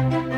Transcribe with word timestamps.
thank 0.00 0.24
you. 0.24 0.29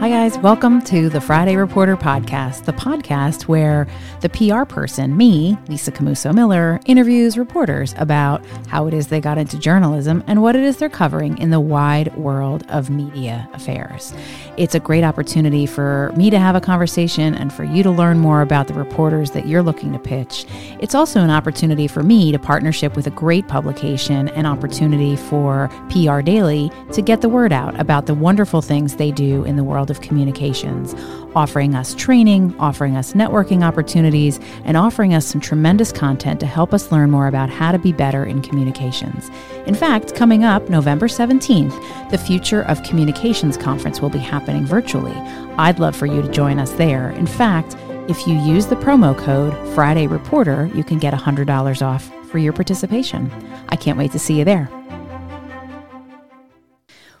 Hi, 0.00 0.10
guys. 0.10 0.38
Welcome 0.38 0.80
to 0.82 1.08
the 1.08 1.20
Friday 1.20 1.56
Reporter 1.56 1.96
podcast, 1.96 2.66
the 2.66 2.72
podcast 2.72 3.48
where 3.48 3.88
the 4.20 4.28
PR 4.28 4.62
person, 4.62 5.16
me, 5.16 5.58
Lisa 5.66 5.90
Camooso 5.90 6.32
Miller, 6.32 6.78
interviews 6.86 7.36
reporters 7.36 7.96
about 7.98 8.46
how 8.68 8.86
it 8.86 8.94
is 8.94 9.08
they 9.08 9.20
got 9.20 9.38
into 9.38 9.58
journalism 9.58 10.22
and 10.28 10.40
what 10.40 10.54
it 10.54 10.62
is 10.62 10.76
they're 10.76 10.88
covering 10.88 11.36
in 11.38 11.50
the 11.50 11.58
wide 11.58 12.16
world 12.16 12.64
of 12.68 12.90
media 12.90 13.48
affairs. 13.54 14.14
It's 14.56 14.76
a 14.76 14.80
great 14.80 15.02
opportunity 15.02 15.66
for 15.66 16.12
me 16.16 16.30
to 16.30 16.38
have 16.38 16.54
a 16.54 16.60
conversation 16.60 17.34
and 17.34 17.52
for 17.52 17.64
you 17.64 17.82
to 17.82 17.90
learn 17.90 18.20
more 18.20 18.40
about 18.40 18.68
the 18.68 18.74
reporters 18.74 19.32
that 19.32 19.48
you're 19.48 19.64
looking 19.64 19.92
to 19.94 19.98
pitch. 19.98 20.46
It's 20.78 20.94
also 20.94 21.22
an 21.22 21.30
opportunity 21.30 21.88
for 21.88 22.04
me 22.04 22.30
to 22.30 22.38
partnership 22.38 22.94
with 22.94 23.08
a 23.08 23.10
great 23.10 23.48
publication, 23.48 24.28
an 24.28 24.46
opportunity 24.46 25.16
for 25.16 25.68
PR 25.90 26.20
Daily 26.20 26.70
to 26.92 27.02
get 27.02 27.20
the 27.20 27.28
word 27.28 27.52
out 27.52 27.78
about 27.80 28.06
the 28.06 28.14
wonderful 28.14 28.62
things 28.62 28.94
they 28.94 29.10
do 29.10 29.42
in 29.42 29.56
the 29.56 29.64
world 29.64 29.88
of 29.90 29.97
communications, 29.98 30.94
offering 31.34 31.74
us 31.74 31.94
training, 31.94 32.54
offering 32.58 32.96
us 32.96 33.12
networking 33.12 33.62
opportunities, 33.62 34.40
and 34.64 34.76
offering 34.76 35.14
us 35.14 35.26
some 35.26 35.40
tremendous 35.40 35.92
content 35.92 36.40
to 36.40 36.46
help 36.46 36.72
us 36.72 36.90
learn 36.90 37.10
more 37.10 37.26
about 37.26 37.50
how 37.50 37.72
to 37.72 37.78
be 37.78 37.92
better 37.92 38.24
in 38.24 38.42
communications. 38.42 39.30
In 39.66 39.74
fact, 39.74 40.14
coming 40.14 40.44
up 40.44 40.68
November 40.68 41.08
17th, 41.08 42.10
the 42.10 42.18
Future 42.18 42.62
of 42.62 42.82
Communications 42.82 43.56
Conference 43.56 44.00
will 44.00 44.10
be 44.10 44.18
happening 44.18 44.64
virtually. 44.64 45.14
I'd 45.58 45.78
love 45.78 45.96
for 45.96 46.06
you 46.06 46.22
to 46.22 46.28
join 46.28 46.58
us 46.58 46.72
there. 46.72 47.10
In 47.10 47.26
fact, 47.26 47.76
if 48.08 48.26
you 48.26 48.34
use 48.34 48.66
the 48.66 48.76
promo 48.76 49.16
code 49.16 49.54
Friday 49.74 50.06
Reporter, 50.06 50.70
you 50.74 50.82
can 50.82 50.98
get 50.98 51.12
$100 51.12 51.86
off 51.86 52.10
for 52.30 52.38
your 52.38 52.52
participation. 52.52 53.30
I 53.68 53.76
can't 53.76 53.98
wait 53.98 54.12
to 54.12 54.18
see 54.18 54.38
you 54.38 54.44
there. 54.44 54.70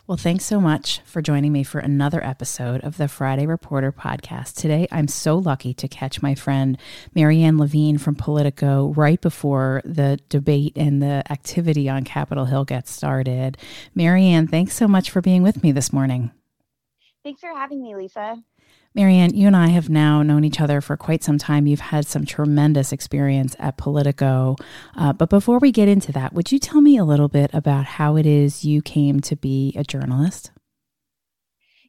Well, 0.08 0.16
thanks 0.16 0.46
so 0.46 0.58
much 0.58 1.00
for 1.04 1.20
joining 1.20 1.52
me 1.52 1.62
for 1.62 1.80
another 1.80 2.24
episode 2.24 2.80
of 2.80 2.96
the 2.96 3.08
Friday 3.08 3.44
Reporter 3.44 3.92
podcast. 3.92 4.54
Today, 4.54 4.88
I'm 4.90 5.06
so 5.06 5.36
lucky 5.36 5.74
to 5.74 5.86
catch 5.86 6.22
my 6.22 6.34
friend 6.34 6.78
Marianne 7.14 7.58
Levine 7.58 7.98
from 7.98 8.14
Politico 8.14 8.94
right 8.96 9.20
before 9.20 9.82
the 9.84 10.18
debate 10.30 10.72
and 10.76 11.02
the 11.02 11.22
activity 11.30 11.90
on 11.90 12.04
Capitol 12.04 12.46
Hill 12.46 12.64
gets 12.64 12.90
started. 12.90 13.58
Marianne, 13.94 14.46
thanks 14.46 14.72
so 14.72 14.88
much 14.88 15.10
for 15.10 15.20
being 15.20 15.42
with 15.42 15.62
me 15.62 15.72
this 15.72 15.92
morning. 15.92 16.30
Thanks 17.22 17.42
for 17.42 17.54
having 17.54 17.82
me, 17.82 17.94
Lisa. 17.94 18.42
Marianne, 18.94 19.34
you 19.34 19.46
and 19.46 19.56
I 19.56 19.68
have 19.68 19.88
now 19.88 20.22
known 20.22 20.44
each 20.44 20.60
other 20.60 20.80
for 20.80 20.96
quite 20.96 21.22
some 21.22 21.38
time. 21.38 21.66
You've 21.66 21.80
had 21.80 22.06
some 22.06 22.24
tremendous 22.24 22.92
experience 22.92 23.54
at 23.58 23.76
Politico. 23.76 24.56
Uh, 24.96 25.12
but 25.12 25.30
before 25.30 25.58
we 25.58 25.70
get 25.70 25.88
into 25.88 26.10
that, 26.12 26.32
would 26.32 26.50
you 26.50 26.58
tell 26.58 26.80
me 26.80 26.96
a 26.96 27.04
little 27.04 27.28
bit 27.28 27.50
about 27.52 27.84
how 27.84 28.16
it 28.16 28.26
is 28.26 28.64
you 28.64 28.82
came 28.82 29.20
to 29.20 29.36
be 29.36 29.72
a 29.76 29.84
journalist? 29.84 30.50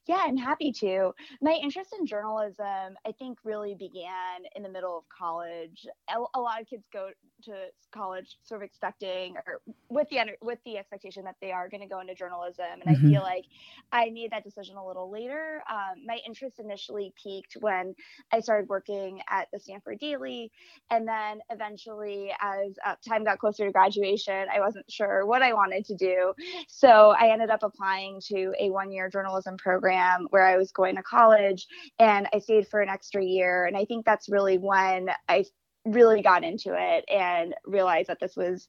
Yeah, 0.10 0.24
I'm 0.26 0.38
happy 0.38 0.72
to. 0.80 1.12
My 1.40 1.52
interest 1.52 1.94
in 2.00 2.08
journalism, 2.08 2.98
I 3.06 3.12
think, 3.20 3.38
really 3.44 3.76
began 3.76 4.42
in 4.56 4.64
the 4.64 4.70
middle 4.70 4.98
of 4.98 5.04
college. 5.16 5.86
A, 6.12 6.40
lot 6.40 6.60
of 6.60 6.68
kids 6.68 6.84
go 6.92 7.12
to 7.44 7.54
college 7.94 8.38
sort 8.44 8.64
of 8.64 8.66
expecting 8.66 9.36
or 9.46 9.62
with 9.90 10.10
the 10.10 10.18
with 10.42 10.58
the 10.66 10.80
expectation 10.80 11.24
that 11.26 11.36
they 11.42 11.52
are 11.52 11.70
going 11.70 11.82
to 11.82 11.88
go 11.88 12.00
into 12.00 12.16
journalism, 12.16 12.66
and 12.84 12.98
mm-hmm. 12.98 13.06
I 13.06 13.10
feel 13.12 13.22
like 13.22 13.46
I 13.92 14.10
made 14.10 14.32
that 14.32 14.44
decision 14.44 14.78
a 14.78 14.86
little 14.86 15.12
later. 15.12 15.62
Um, 15.70 16.04
my 16.08 16.18
interest 16.26 16.60
initially 16.60 17.14
peaked 17.24 17.58
when 17.60 17.94
I 18.34 18.40
started 18.40 18.68
working 18.68 19.22
at 19.30 19.48
the 19.54 19.60
Stanford 19.60 20.00
Daily, 20.00 20.52
and 20.90 21.08
then 21.08 21.40
eventually, 21.52 22.32
as 22.42 22.74
uh, 22.84 22.96
time 23.08 23.26
got 23.26 23.38
closer 23.38 23.68
to 23.68 23.72
graduation, 23.72 24.48
I 24.52 24.60
wasn't 24.60 24.92
sure 24.92 25.28
what 25.28 25.44
I 25.44 25.54
wanted 25.54 25.86
to 25.86 25.96
do, 25.96 26.34
so 26.68 27.14
I 27.16 27.32
ended 27.32 27.52
up 27.52 27.62
applying 27.62 28.22
to 28.30 28.56
a 28.60 28.72
one-year 28.72 29.12
journalism 29.12 29.56
program 29.56 29.99
program 30.00 30.28
where 30.30 30.46
I 30.46 30.58
was 30.58 30.72
going 30.72 30.96
to 30.96 31.04
college 31.04 31.68
and 31.98 32.28
I 32.34 32.40
stayed 32.40 32.68
for 32.68 32.82
an 32.82 32.90
extra 32.90 33.24
year. 33.24 33.66
And 33.66 33.78
I 33.78 33.86
think 33.86 34.06
that's 34.06 34.30
really 34.30 34.58
when 34.58 35.10
I 35.28 35.46
really 35.86 36.22
got 36.22 36.44
into 36.44 36.76
it 36.78 37.06
and 37.10 37.56
realized 37.66 38.10
that 38.10 38.20
this 38.20 38.36
was 38.36 38.68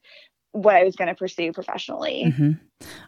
what 0.53 0.75
I 0.75 0.83
was 0.83 0.97
going 0.97 1.07
to 1.07 1.15
pursue 1.15 1.53
professionally. 1.53 2.25
Mm-hmm. 2.27 2.53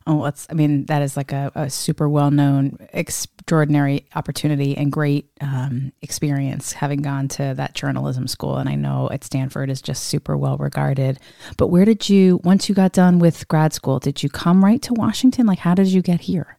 Oh, 0.06 0.24
it's, 0.26 0.46
I 0.48 0.54
mean, 0.54 0.86
that 0.86 1.02
is 1.02 1.16
like 1.16 1.32
a, 1.32 1.50
a 1.56 1.70
super 1.70 2.08
well 2.08 2.30
known, 2.30 2.76
extraordinary 2.92 4.06
opportunity 4.14 4.76
and 4.76 4.92
great 4.92 5.28
um, 5.40 5.92
experience 6.02 6.72
having 6.72 7.02
gone 7.02 7.26
to 7.28 7.54
that 7.56 7.74
journalism 7.74 8.28
school. 8.28 8.58
And 8.58 8.68
I 8.68 8.76
know 8.76 9.08
at 9.10 9.24
Stanford 9.24 9.70
is 9.70 9.82
just 9.82 10.04
super 10.04 10.36
well 10.36 10.56
regarded. 10.56 11.18
But 11.56 11.68
where 11.68 11.84
did 11.84 12.08
you, 12.08 12.40
once 12.44 12.68
you 12.68 12.76
got 12.76 12.92
done 12.92 13.18
with 13.18 13.48
grad 13.48 13.72
school, 13.72 13.98
did 13.98 14.22
you 14.22 14.28
come 14.28 14.64
right 14.64 14.82
to 14.82 14.94
Washington? 14.94 15.46
Like, 15.46 15.60
how 15.60 15.74
did 15.74 15.88
you 15.88 16.02
get 16.02 16.20
here? 16.20 16.58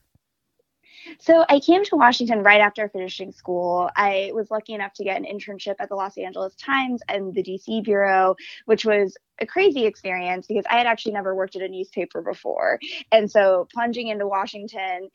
So 1.20 1.46
I 1.50 1.60
came 1.60 1.84
to 1.86 1.96
Washington 1.96 2.44
right 2.44 2.62
after 2.62 2.90
finishing 2.90 3.32
school. 3.32 3.90
I 3.96 4.32
was 4.34 4.52
lucky 4.52 4.74
enough 4.74 4.94
to 4.94 5.04
get 5.04 5.18
an 5.18 5.26
internship 5.26 5.76
at 5.80 5.90
the 5.90 5.96
Los 5.96 6.18
Angeles 6.18 6.56
Times 6.56 7.02
and 7.08 7.34
the 7.34 7.44
DC 7.44 7.84
Bureau, 7.84 8.36
which 8.66 8.86
was 8.86 9.18
a 9.40 9.46
crazy 9.46 9.86
experience 9.86 10.48
because 10.48 10.66
I 10.70 10.78
had 10.78 10.88
actually 10.88 11.14
never 11.14 11.36
worked 11.36 11.56
at 11.56 11.62
a 11.62 11.68
newspaper 11.68 12.22
before. 12.22 12.80
And 13.12 13.30
so 13.30 13.68
plunging 13.74 14.08
into 14.08 14.28
Washington, 14.28 15.10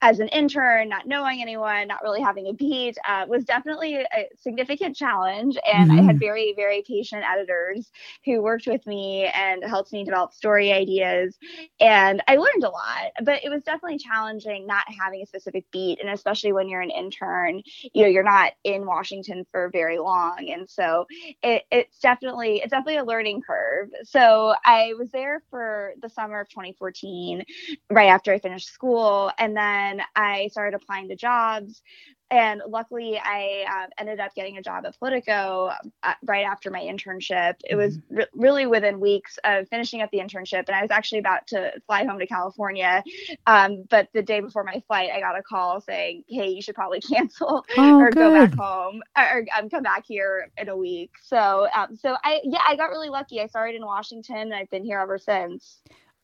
as 0.00 0.20
an 0.20 0.28
intern, 0.28 0.88
not 0.88 1.06
knowing 1.06 1.42
anyone, 1.42 1.88
not 1.88 2.02
really 2.02 2.20
having 2.20 2.46
a 2.46 2.52
beat, 2.52 2.96
uh, 3.06 3.26
was 3.28 3.44
definitely 3.44 3.96
a 3.96 4.28
significant 4.40 4.94
challenge. 4.94 5.58
And 5.66 5.90
mm-hmm. 5.90 5.98
I 5.98 6.02
had 6.02 6.16
mm-hmm. 6.16 6.18
very, 6.18 6.54
very 6.54 6.82
patient 6.86 7.24
editors 7.28 7.90
who 8.24 8.40
worked 8.40 8.66
with 8.66 8.86
me 8.86 9.26
and 9.26 9.64
helped 9.64 9.92
me 9.92 10.04
develop 10.04 10.32
story 10.32 10.72
ideas. 10.72 11.36
And 11.80 12.22
I 12.28 12.36
learned 12.36 12.62
a 12.62 12.70
lot, 12.70 13.12
but 13.24 13.42
it 13.42 13.50
was 13.50 13.64
definitely 13.64 13.98
challenging 13.98 14.66
not 14.66 14.84
having 14.88 15.22
a 15.22 15.26
specific 15.26 15.64
beat. 15.72 16.00
And 16.00 16.10
especially 16.10 16.52
when 16.52 16.68
you're 16.68 16.80
an 16.80 16.90
intern, 16.90 17.62
you 17.92 18.02
know, 18.02 18.08
you're 18.08 18.22
not 18.22 18.52
in 18.62 18.86
Washington 18.86 19.46
for 19.50 19.68
very 19.70 19.98
long. 19.98 20.48
And 20.48 20.68
so 20.68 21.06
it, 21.42 21.64
it's 21.72 21.98
definitely, 21.98 22.60
it's 22.60 22.70
definitely 22.70 22.98
a 22.98 23.04
learning 23.04 23.42
curve. 23.42 23.88
So 24.04 24.54
I 24.64 24.94
was 24.96 25.10
there 25.10 25.42
for 25.50 25.94
the 26.00 26.08
summer 26.08 26.40
of 26.40 26.48
2014, 26.50 27.44
right 27.90 28.08
after 28.08 28.32
I 28.32 28.38
finished 28.38 28.68
school. 28.68 29.32
And 29.38 29.56
then 29.56 29.87
then 29.88 30.02
I 30.14 30.48
started 30.48 30.76
applying 30.76 31.08
to 31.08 31.16
jobs. 31.16 31.82
And 32.30 32.60
luckily, 32.68 33.18
I 33.18 33.64
uh, 33.66 33.86
ended 33.98 34.20
up 34.20 34.34
getting 34.34 34.58
a 34.58 34.62
job 34.62 34.84
at 34.84 34.98
Politico 34.98 35.70
uh, 36.02 36.14
right 36.24 36.44
after 36.44 36.70
my 36.70 36.80
internship. 36.80 37.54
It 37.64 37.74
was 37.74 37.96
mm-hmm. 37.96 38.16
re- 38.16 38.26
really 38.34 38.66
within 38.66 39.00
weeks 39.00 39.38
of 39.44 39.66
finishing 39.68 40.02
up 40.02 40.10
the 40.10 40.18
internship, 40.18 40.64
and 40.68 40.76
I 40.76 40.82
was 40.82 40.90
actually 40.90 41.20
about 41.20 41.46
to 41.48 41.72
fly 41.86 42.04
home 42.04 42.18
to 42.18 42.26
California. 42.26 43.02
Um, 43.46 43.84
but 43.88 44.08
the 44.12 44.20
day 44.20 44.40
before 44.40 44.62
my 44.62 44.82
flight, 44.86 45.08
I 45.10 45.20
got 45.20 45.38
a 45.38 45.42
call 45.42 45.80
saying, 45.80 46.24
"Hey, 46.28 46.50
you 46.50 46.60
should 46.60 46.74
probably 46.74 47.00
cancel 47.12 47.64
oh, 47.78 47.98
or 47.98 48.10
good. 48.10 48.18
go 48.18 48.46
back 48.46 48.54
home 48.54 49.00
or, 49.16 49.46
um, 49.56 49.70
come 49.70 49.82
back 49.82 50.04
here 50.06 50.50
in 50.58 50.68
a 50.68 50.76
week." 50.76 51.12
So, 51.22 51.66
um, 51.74 51.96
so 51.96 52.14
I 52.24 52.40
yeah, 52.44 52.60
I 52.68 52.76
got 52.76 52.90
really 52.90 53.08
lucky. 53.08 53.40
I 53.40 53.46
started 53.46 53.74
in 53.74 53.86
Washington, 53.86 54.36
and 54.36 54.54
I've 54.54 54.68
been 54.68 54.84
here 54.84 55.00
ever 55.00 55.16
since 55.16 55.80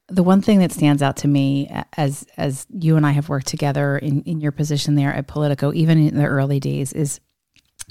the 0.09 0.23
one 0.23 0.43
thing 0.43 0.59
that 0.59 0.73
stands 0.73 1.03
out 1.03 1.17
to 1.19 1.29
me 1.29 1.71
as 1.97 2.27
as 2.37 2.67
you 2.71 2.97
and 2.97 3.07
I 3.07 3.13
have 3.13 3.29
worked 3.29 3.47
together 3.47 3.97
in, 3.97 4.23
in 4.23 4.41
your 4.41 4.53
position 4.53 4.95
there 4.95 5.13
at 5.13 5.27
Politico, 5.27 5.73
even 5.73 5.99
in 5.99 6.17
the 6.17 6.27
early 6.27 6.61
days, 6.61 6.93
is 6.93 7.21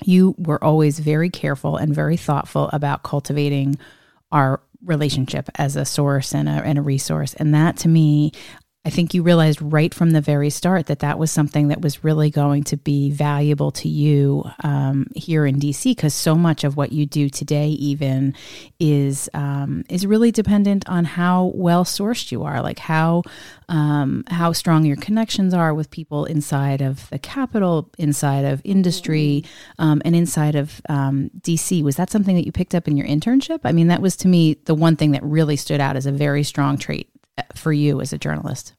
you 0.03 0.35
were 0.37 0.63
always 0.63 0.99
very 0.99 1.29
careful 1.29 1.77
and 1.77 1.93
very 1.93 2.17
thoughtful 2.17 2.69
about 2.73 3.03
cultivating 3.03 3.77
our 4.31 4.61
relationship 4.83 5.49
as 5.55 5.75
a 5.75 5.85
source 5.85 6.33
and 6.33 6.49
a, 6.49 6.51
and 6.51 6.77
a 6.77 6.81
resource. 6.81 7.33
And 7.35 7.53
that 7.53 7.77
to 7.77 7.87
me, 7.87 8.31
I 8.85 8.89
think 8.89 9.13
you 9.13 9.23
realized 9.23 9.61
right 9.61 9.93
from 9.93 10.11
the 10.11 10.19
very 10.19 10.49
start 10.49 10.87
that 10.87 10.99
that 10.99 11.17
was 11.17 11.31
something 11.31 11.69
that 11.69 11.79
was 11.79 12.03
really 12.03 12.29
going 12.29 12.65
to 12.65 12.75
be 12.75 13.11
valuable 13.11 13.71
to 13.71 13.87
you 13.87 14.43
um, 14.61 15.07
here 15.15 15.45
in 15.45 15.57
DC 15.57 15.91
because 15.91 16.13
so 16.13 16.35
much 16.35 16.65
of 16.65 16.75
what 16.75 16.91
you 16.91 17.05
do 17.05 17.29
today, 17.29 17.69
even, 17.69 18.35
is 18.81 19.29
um, 19.33 19.85
is 19.87 20.05
really 20.05 20.31
dependent 20.31 20.87
on 20.89 21.05
how 21.05 21.53
well 21.55 21.85
sourced 21.85 22.29
you 22.29 22.43
are, 22.43 22.61
like 22.61 22.77
how 22.77 23.23
um, 23.69 24.25
how 24.27 24.51
strong 24.51 24.83
your 24.83 24.97
connections 24.97 25.53
are 25.53 25.73
with 25.73 25.89
people 25.89 26.25
inside 26.25 26.81
of 26.81 27.09
the 27.09 27.19
capital, 27.19 27.89
inside 27.97 28.43
of 28.43 28.61
industry, 28.65 29.45
um, 29.79 30.01
and 30.03 30.13
inside 30.13 30.55
of 30.55 30.81
um, 30.89 31.31
DC. 31.39 31.81
Was 31.83 31.95
that 31.95 32.09
something 32.09 32.35
that 32.35 32.45
you 32.45 32.51
picked 32.51 32.75
up 32.75 32.89
in 32.89 32.97
your 32.97 33.07
internship? 33.07 33.61
I 33.63 33.71
mean, 33.71 33.87
that 33.87 34.01
was 34.01 34.17
to 34.17 34.27
me 34.27 34.55
the 34.65 34.75
one 34.75 34.97
thing 34.97 35.11
that 35.11 35.23
really 35.23 35.55
stood 35.55 35.79
out 35.79 35.95
as 35.95 36.05
a 36.05 36.11
very 36.11 36.43
strong 36.43 36.77
trait 36.77 37.09
for 37.55 37.73
you 37.73 38.01
as 38.01 38.13
a 38.13 38.17
journalist? 38.17 38.73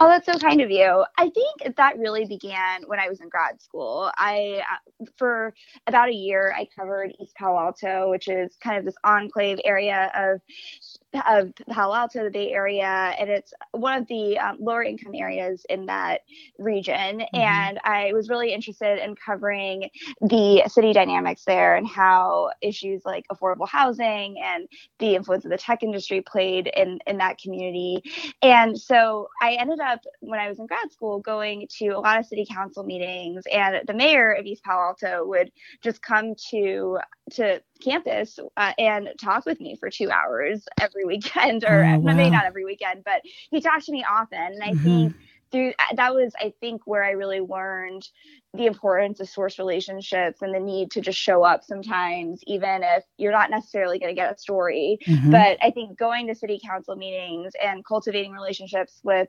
Oh, 0.00 0.08
that's 0.08 0.26
so 0.26 0.38
kind 0.38 0.60
of 0.60 0.70
you. 0.70 1.04
I 1.16 1.30
think 1.30 1.76
that 1.76 1.98
really 1.98 2.24
began 2.24 2.82
when 2.86 2.98
I 2.98 3.08
was 3.08 3.20
in 3.20 3.28
grad 3.28 3.62
school. 3.62 4.10
I, 4.16 4.60
uh, 4.70 5.06
for 5.16 5.54
about 5.86 6.08
a 6.08 6.14
year, 6.14 6.52
I 6.56 6.66
covered 6.76 7.12
East 7.20 7.36
Palo 7.36 7.58
Alto, 7.58 8.10
which 8.10 8.26
is 8.26 8.56
kind 8.60 8.76
of 8.76 8.84
this 8.84 8.96
enclave 9.04 9.60
area 9.64 10.10
of 10.16 10.40
of 11.28 11.52
Palo 11.68 11.94
Alto, 11.94 12.24
the 12.24 12.30
Bay 12.30 12.52
Area, 12.52 13.14
and 13.18 13.30
it's 13.30 13.52
one 13.72 14.02
of 14.02 14.08
the 14.08 14.38
um, 14.38 14.56
lower 14.60 14.82
income 14.82 15.14
areas 15.14 15.64
in 15.68 15.86
that 15.86 16.22
region. 16.58 17.20
Mm-hmm. 17.20 17.36
And 17.36 17.80
I 17.84 18.12
was 18.12 18.28
really 18.28 18.52
interested 18.52 19.02
in 19.02 19.14
covering 19.16 19.90
the 20.20 20.62
city 20.68 20.92
dynamics 20.92 21.44
there 21.44 21.76
and 21.76 21.86
how 21.86 22.50
issues 22.60 23.04
like 23.04 23.26
affordable 23.32 23.68
housing 23.68 24.36
and 24.42 24.68
the 24.98 25.14
influence 25.14 25.44
of 25.44 25.50
the 25.50 25.58
tech 25.58 25.82
industry 25.82 26.20
played 26.20 26.70
in, 26.76 26.98
in 27.06 27.18
that 27.18 27.38
community. 27.38 28.02
And 28.42 28.78
so 28.78 29.28
I 29.40 29.54
ended 29.54 29.80
up, 29.80 30.00
when 30.20 30.40
I 30.40 30.48
was 30.48 30.58
in 30.58 30.66
grad 30.66 30.92
school, 30.92 31.20
going 31.20 31.66
to 31.78 31.88
a 31.88 32.00
lot 32.00 32.18
of 32.18 32.26
city 32.26 32.46
council 32.50 32.84
meetings, 32.84 33.44
and 33.52 33.86
the 33.86 33.94
mayor 33.94 34.32
of 34.32 34.46
East 34.46 34.64
Palo 34.64 34.82
Alto 34.82 35.24
would 35.26 35.50
just 35.82 36.02
come 36.02 36.34
to 36.50 36.98
to 37.30 37.62
campus 37.84 38.38
uh, 38.56 38.72
and 38.78 39.10
talk 39.20 39.46
with 39.46 39.60
me 39.60 39.76
for 39.76 39.90
two 39.90 40.10
hours 40.10 40.66
every 40.80 41.04
weekend, 41.12 41.64
or 41.64 41.84
oh, 41.84 41.98
wow. 41.98 42.14
maybe 42.14 42.30
not 42.30 42.44
every 42.44 42.64
weekend, 42.64 43.04
but 43.04 43.22
he 43.50 43.60
talked 43.60 43.86
to 43.86 43.92
me 43.92 44.04
often. 44.08 44.38
And 44.38 44.62
I 44.62 44.70
mm-hmm. 44.70 44.84
think 44.84 45.16
through 45.54 45.72
that 45.94 46.14
was, 46.14 46.32
I 46.38 46.52
think, 46.60 46.82
where 46.84 47.04
I 47.04 47.12
really 47.12 47.38
learned 47.38 48.08
the 48.54 48.66
importance 48.66 49.20
of 49.20 49.28
source 49.28 49.58
relationships 49.58 50.42
and 50.42 50.52
the 50.52 50.58
need 50.58 50.90
to 50.92 51.00
just 51.00 51.18
show 51.18 51.44
up 51.44 51.64
sometimes, 51.64 52.40
even 52.48 52.82
if 52.82 53.04
you're 53.18 53.32
not 53.32 53.50
necessarily 53.50 54.00
going 54.00 54.10
to 54.10 54.20
get 54.20 54.34
a 54.34 54.38
story. 54.38 54.98
Mm-hmm. 55.06 55.30
But 55.30 55.58
I 55.62 55.70
think 55.70 55.96
going 55.96 56.26
to 56.26 56.34
city 56.34 56.60
council 56.64 56.96
meetings 56.96 57.52
and 57.62 57.84
cultivating 57.84 58.32
relationships 58.32 58.98
with 59.04 59.28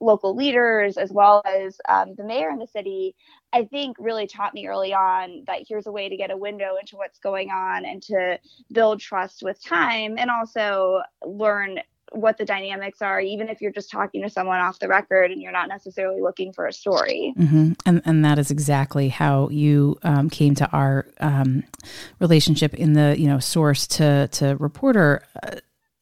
local 0.00 0.34
leaders 0.34 0.96
as 0.96 1.12
well 1.12 1.42
as 1.46 1.76
um, 1.90 2.14
the 2.16 2.24
mayor 2.24 2.48
in 2.48 2.58
the 2.58 2.66
city, 2.66 3.14
I 3.52 3.64
think 3.64 3.96
really 3.98 4.26
taught 4.26 4.54
me 4.54 4.66
early 4.66 4.94
on 4.94 5.44
that 5.46 5.64
here's 5.68 5.86
a 5.86 5.92
way 5.92 6.08
to 6.08 6.16
get 6.16 6.30
a 6.30 6.36
window 6.36 6.76
into 6.80 6.96
what's 6.96 7.18
going 7.18 7.50
on 7.50 7.84
and 7.84 8.02
to 8.04 8.38
build 8.72 9.00
trust 9.00 9.42
with 9.42 9.62
time 9.62 10.16
and 10.18 10.30
also 10.30 11.02
learn 11.22 11.80
what 12.12 12.38
the 12.38 12.44
dynamics 12.44 13.02
are, 13.02 13.20
even 13.20 13.48
if 13.48 13.60
you're 13.60 13.72
just 13.72 13.90
talking 13.90 14.22
to 14.22 14.30
someone 14.30 14.58
off 14.58 14.78
the 14.78 14.88
record 14.88 15.30
and 15.30 15.40
you're 15.40 15.52
not 15.52 15.68
necessarily 15.68 16.20
looking 16.20 16.52
for 16.52 16.66
a 16.66 16.72
story. 16.72 17.34
Mm-hmm. 17.36 17.72
And 17.84 18.02
and 18.04 18.24
that 18.24 18.38
is 18.38 18.50
exactly 18.50 19.08
how 19.08 19.48
you 19.50 19.98
um, 20.02 20.30
came 20.30 20.54
to 20.56 20.70
our 20.70 21.06
um, 21.20 21.64
relationship 22.20 22.74
in 22.74 22.92
the 22.92 23.16
you 23.18 23.26
know 23.26 23.38
source 23.38 23.86
to 23.88 24.28
to 24.28 24.56
reporter. 24.56 25.22
Uh, 25.42 25.56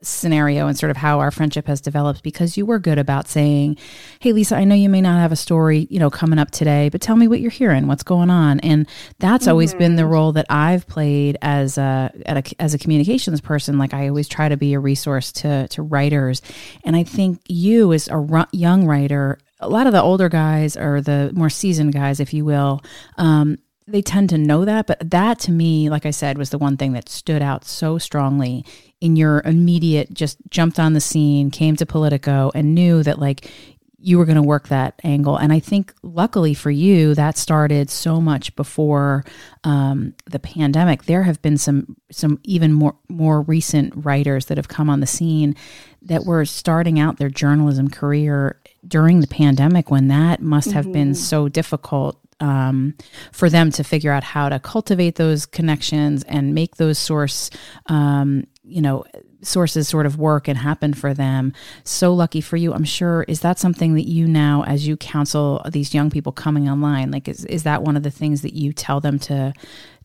scenario 0.06 0.67
and 0.67 0.79
sort 0.79 0.91
of 0.91 0.97
how 0.97 1.21
our 1.21 1.31
friendship 1.31 1.67
has 1.67 1.81
developed 1.81 2.23
because 2.23 2.56
you 2.56 2.67
were 2.67 2.79
good 2.79 2.99
about 2.99 3.29
saying, 3.29 3.77
"Hey 4.21 4.33
Lisa, 4.33 4.56
I 4.56 4.65
know 4.65 4.75
you 4.75 4.89
may 4.89 5.01
not 5.01 5.21
have 5.21 5.33
a 5.33 5.37
story, 5.37 5.87
you 5.91 5.99
know, 5.99 6.11
coming 6.11 6.39
up 6.39 6.51
today, 6.51 6.89
but 6.89 7.01
tell 7.01 7.17
me 7.17 7.29
what 7.29 7.41
you're 7.41 7.51
hearing, 7.51 7.87
what's 7.87 8.03
going 8.03 8.31
on." 8.31 8.61
And 8.61 8.87
that's 9.19 9.45
mm-hmm. 9.45 9.51
always 9.51 9.75
been 9.75 9.97
the 9.97 10.06
role 10.06 10.33
that 10.33 10.47
I've 10.49 10.87
played 10.87 11.37
as 11.43 11.79
a, 11.79 12.12
a, 12.27 12.43
as 12.59 12.75
a 12.75 12.79
communications 12.79 13.41
person. 13.41 13.79
Like 13.79 13.95
I 13.95 14.09
always 14.09 14.29
try 14.29 14.49
to 14.49 14.56
be 14.56 14.75
a 14.75 14.81
resource 14.81 15.33
to 15.33 15.69
to 15.69 15.83
writers, 15.83 16.43
and 16.85 16.97
I 16.97 17.05
think 17.05 17.41
you 17.49 17.93
as 17.93 18.09
a 18.09 18.49
young 18.53 18.87
writer 18.87 19.39
a 19.61 19.69
lot 19.69 19.87
of 19.87 19.93
the 19.93 20.03
older 20.03 20.29
guys 20.29 20.77
or 20.77 21.01
the 21.01 21.31
more 21.35 21.49
seasoned 21.49 21.93
guys, 21.93 22.21
if 22.21 22.35
you 22.35 22.45
will, 22.45 22.83
um, 23.17 23.59
they 23.87 24.03
tend 24.03 24.31
to 24.31 24.39
know 24.39 24.65
that. 24.65 24.87
But 24.87 25.11
that 25.11 25.39
to 25.41 25.53
me, 25.53 25.91
like 25.91 26.07
I 26.07 26.11
said, 26.11 26.39
was 26.39 26.51
the 26.51 26.59
one 26.59 26.77
thing 26.77 26.93
that 26.93 27.09
stood 27.09 27.43
out 27.43 27.65
so 27.65 27.99
strongly 27.99 28.65
in 29.01 29.17
your 29.17 29.43
immediate, 29.45 30.15
just 30.15 30.39
jumped 30.49 30.79
on 30.79 30.95
the 30.95 31.01
scene, 31.01 31.51
came 31.51 31.77
to 31.77 31.87
Politico, 31.87 32.51
and 32.55 32.75
knew 32.75 33.03
that 33.03 33.19
like 33.19 33.51
you 34.05 34.19
were 34.19 34.27
going 34.27 34.37
to 34.37 34.43
work 34.43 34.69
that 34.69 35.01
angle. 35.03 35.39
And 35.39 35.51
I 35.51 35.61
think 35.61 35.95
luckily 36.03 36.53
for 36.53 36.71
you, 36.71 37.15
that 37.15 37.39
started 37.39 37.89
so 37.89 38.21
much 38.21 38.55
before 38.55 39.25
um, 39.65 40.15
the 40.27 40.39
pandemic. 40.39 41.05
There 41.05 41.23
have 41.23 41.41
been 41.41 41.57
some 41.57 41.97
some 42.11 42.39
even 42.43 42.73
more 42.73 42.97
more 43.09 43.41
recent 43.43 43.93
writers 43.97 44.47
that 44.47 44.59
have 44.59 44.69
come 44.69 44.91
on 44.91 45.01
the 45.01 45.07
scene 45.07 45.57
that 46.03 46.27
were 46.27 46.45
starting 46.45 46.99
out 46.99 47.17
their 47.17 47.31
journalism 47.31 47.89
career 47.89 48.61
during 48.87 49.21
the 49.21 49.27
pandemic 49.27 49.91
when 49.91 50.09
that 50.09 50.43
must 50.43 50.73
have 50.73 50.85
mm-hmm. 50.85 50.93
been 50.93 51.15
so 51.15 51.49
difficult 51.49 52.21
um, 52.41 52.95
for 53.33 53.49
them 53.49 53.71
to 53.73 53.85
figure 53.85 54.13
out 54.13 54.25
how 54.25 54.49
to 54.49 54.59
cultivate 54.59 55.17
those 55.17 55.47
connections 55.47 56.23
and 56.25 56.55
make 56.55 56.77
those 56.77 56.99
source, 56.99 57.51
um, 57.87 58.47
you 58.63 58.81
know, 58.81 59.05
sources 59.43 59.89
sort 59.89 60.07
of 60.07 60.19
work 60.19 60.49
and 60.49 60.59
happen 60.59 60.95
for 60.95 61.15
them. 61.15 61.53
So 61.85 62.13
lucky 62.15 62.41
for 62.41 62.57
you. 62.57 62.73
I'm 62.73 62.85
sure. 62.85 63.25
Is 63.29 63.41
that 63.41 63.59
something 63.59 63.95
that 63.95 64.09
you 64.09 64.27
now, 64.27 64.65
as 64.65 64.87
you 64.87 64.97
counsel 64.97 65.63
these 65.71 65.95
young 65.95 66.11
people 66.11 66.33
coming 66.33 66.69
online, 66.69 67.11
like 67.11 67.29
is 67.29 67.45
is 67.45 67.63
that 67.65 67.83
one 67.83 67.97
of 67.97 68.03
the 68.03 68.11
things 68.11 68.43
that 68.43 68.55
you 68.55 68.73
tell 68.73 69.01
them 69.01 69.19
to 69.21 69.53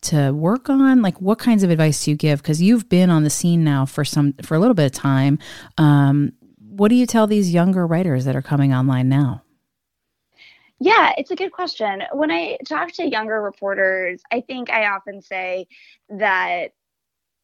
to 0.02 0.32
work 0.32 0.68
on? 0.68 1.02
Like, 1.02 1.20
what 1.20 1.38
kinds 1.38 1.62
of 1.62 1.70
advice 1.70 2.04
do 2.04 2.10
you 2.10 2.16
give? 2.16 2.42
Because 2.42 2.60
you've 2.62 2.88
been 2.88 3.10
on 3.10 3.24
the 3.24 3.30
scene 3.30 3.64
now 3.64 3.86
for 3.86 4.04
some 4.04 4.34
for 4.42 4.54
a 4.54 4.60
little 4.60 4.74
bit 4.74 4.86
of 4.86 4.92
time. 4.92 5.38
Um, 5.78 6.32
what 6.58 6.88
do 6.88 6.94
you 6.94 7.06
tell 7.06 7.26
these 7.26 7.52
younger 7.52 7.86
writers 7.86 8.24
that 8.24 8.36
are 8.36 8.42
coming 8.42 8.72
online 8.72 9.08
now? 9.08 9.42
Yeah, 10.80 11.12
it's 11.18 11.30
a 11.30 11.36
good 11.36 11.52
question. 11.52 12.02
When 12.12 12.30
I 12.30 12.56
talk 12.66 12.92
to 12.92 13.06
younger 13.08 13.40
reporters, 13.40 14.22
I 14.32 14.40
think 14.40 14.70
I 14.70 14.86
often 14.86 15.20
say 15.20 15.66
that 16.08 16.72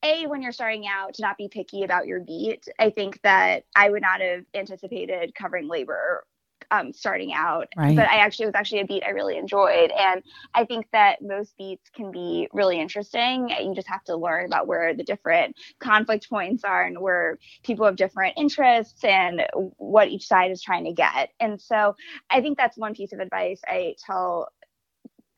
a 0.05 0.27
when 0.27 0.43
you're 0.43 0.53
starting 0.53 0.87
out 0.87 1.15
to 1.15 1.23
not 1.23 1.39
be 1.39 1.49
picky 1.49 1.83
about 1.83 2.07
your 2.07 2.21
beat 2.21 2.65
i 2.79 2.91
think 2.91 3.21
that 3.23 3.65
i 3.77 3.91
would 3.91 4.03
not 4.03 4.21
have 4.21 4.45
anticipated 4.55 5.35
covering 5.35 5.69
labor 5.69 6.25
um, 6.71 6.93
starting 6.93 7.33
out. 7.33 7.69
Right. 7.77 7.97
But 7.97 8.09
I 8.09 8.17
actually 8.17 8.47
was 8.47 8.55
actually 8.55 8.81
a 8.81 8.87
beat 8.87 9.05
I 9.05 9.11
really 9.11 9.37
enjoyed. 9.37 9.91
And 9.91 10.23
I 10.55 10.65
think 10.65 10.87
that 10.93 11.23
most 11.23 11.57
beats 11.57 11.91
can 11.91 12.11
be 12.11 12.49
really 12.53 12.81
interesting. 12.81 13.51
You 13.51 13.75
just 13.75 13.89
have 13.89 14.05
to 14.05 14.17
learn 14.17 14.47
about 14.47 14.67
where 14.67 14.95
the 14.95 15.05
different 15.05 15.57
conflict 15.79 16.29
points 16.29 16.65
are 16.65 16.85
and 16.85 17.01
where 17.01 17.39
people 17.63 17.87
have 17.87 17.97
different 17.97 18.35
interests 18.37 19.05
and 19.05 19.45
what 19.77 20.09
each 20.09 20.27
side 20.27 20.51
is 20.51 20.63
trying 20.63 20.85
to 20.85 20.93
get. 20.93 21.31
And 21.41 21.61
so 21.61 21.97
I 22.31 22.41
think 22.41 22.57
that's 22.57 22.77
one 22.77 22.95
piece 22.95 23.13
of 23.13 23.21
advice 23.21 23.61
I 23.67 23.95
tell 24.05 24.49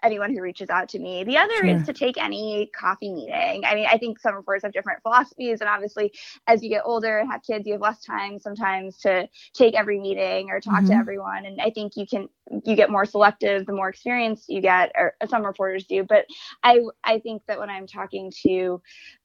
anyone 0.02 0.32
who 0.32 0.40
reaches 0.40 0.70
out 0.70 0.88
to 0.90 0.98
me. 0.98 1.24
The 1.24 1.36
other 1.36 1.56
sure. 1.56 1.66
is 1.66 1.86
to 1.86 1.92
take 1.92 2.18
any 2.18 2.70
coffee 2.78 3.12
meeting. 3.12 3.64
I 3.64 3.74
mean, 3.74 3.86
I 3.90 3.98
think 3.98 4.18
some 4.18 4.34
reporters 4.34 4.62
have 4.62 4.72
different 4.72 5.02
philosophies, 5.02 5.60
and 5.60 5.68
obviously, 5.68 6.12
as 6.46 6.62
you 6.62 6.68
get 6.68 6.82
older 6.84 7.18
and 7.18 7.30
have 7.30 7.42
kids, 7.42 7.66
you 7.66 7.72
have 7.72 7.82
less 7.82 8.02
time 8.02 8.38
sometimes 8.38 8.98
to 8.98 9.28
take 9.54 9.74
every 9.74 10.00
meeting 10.00 10.50
or 10.50 10.60
talk 10.60 10.76
mm-hmm. 10.76 10.88
to 10.88 10.94
everyone. 10.94 11.46
And 11.46 11.60
I 11.60 11.70
think 11.70 11.96
you 11.96 12.06
can 12.06 12.28
you 12.64 12.76
get 12.76 12.90
more 12.90 13.04
selective 13.04 13.66
the 13.66 13.72
more 13.72 13.88
experience 13.88 14.44
you 14.48 14.60
get, 14.60 14.92
or 14.96 15.14
some 15.28 15.44
reporters 15.44 15.84
do. 15.84 16.04
But 16.04 16.26
I 16.62 16.80
I 17.04 17.18
think 17.18 17.42
that 17.46 17.58
when 17.58 17.70
I'm 17.70 17.86
talking 17.86 18.32
to 18.46 18.80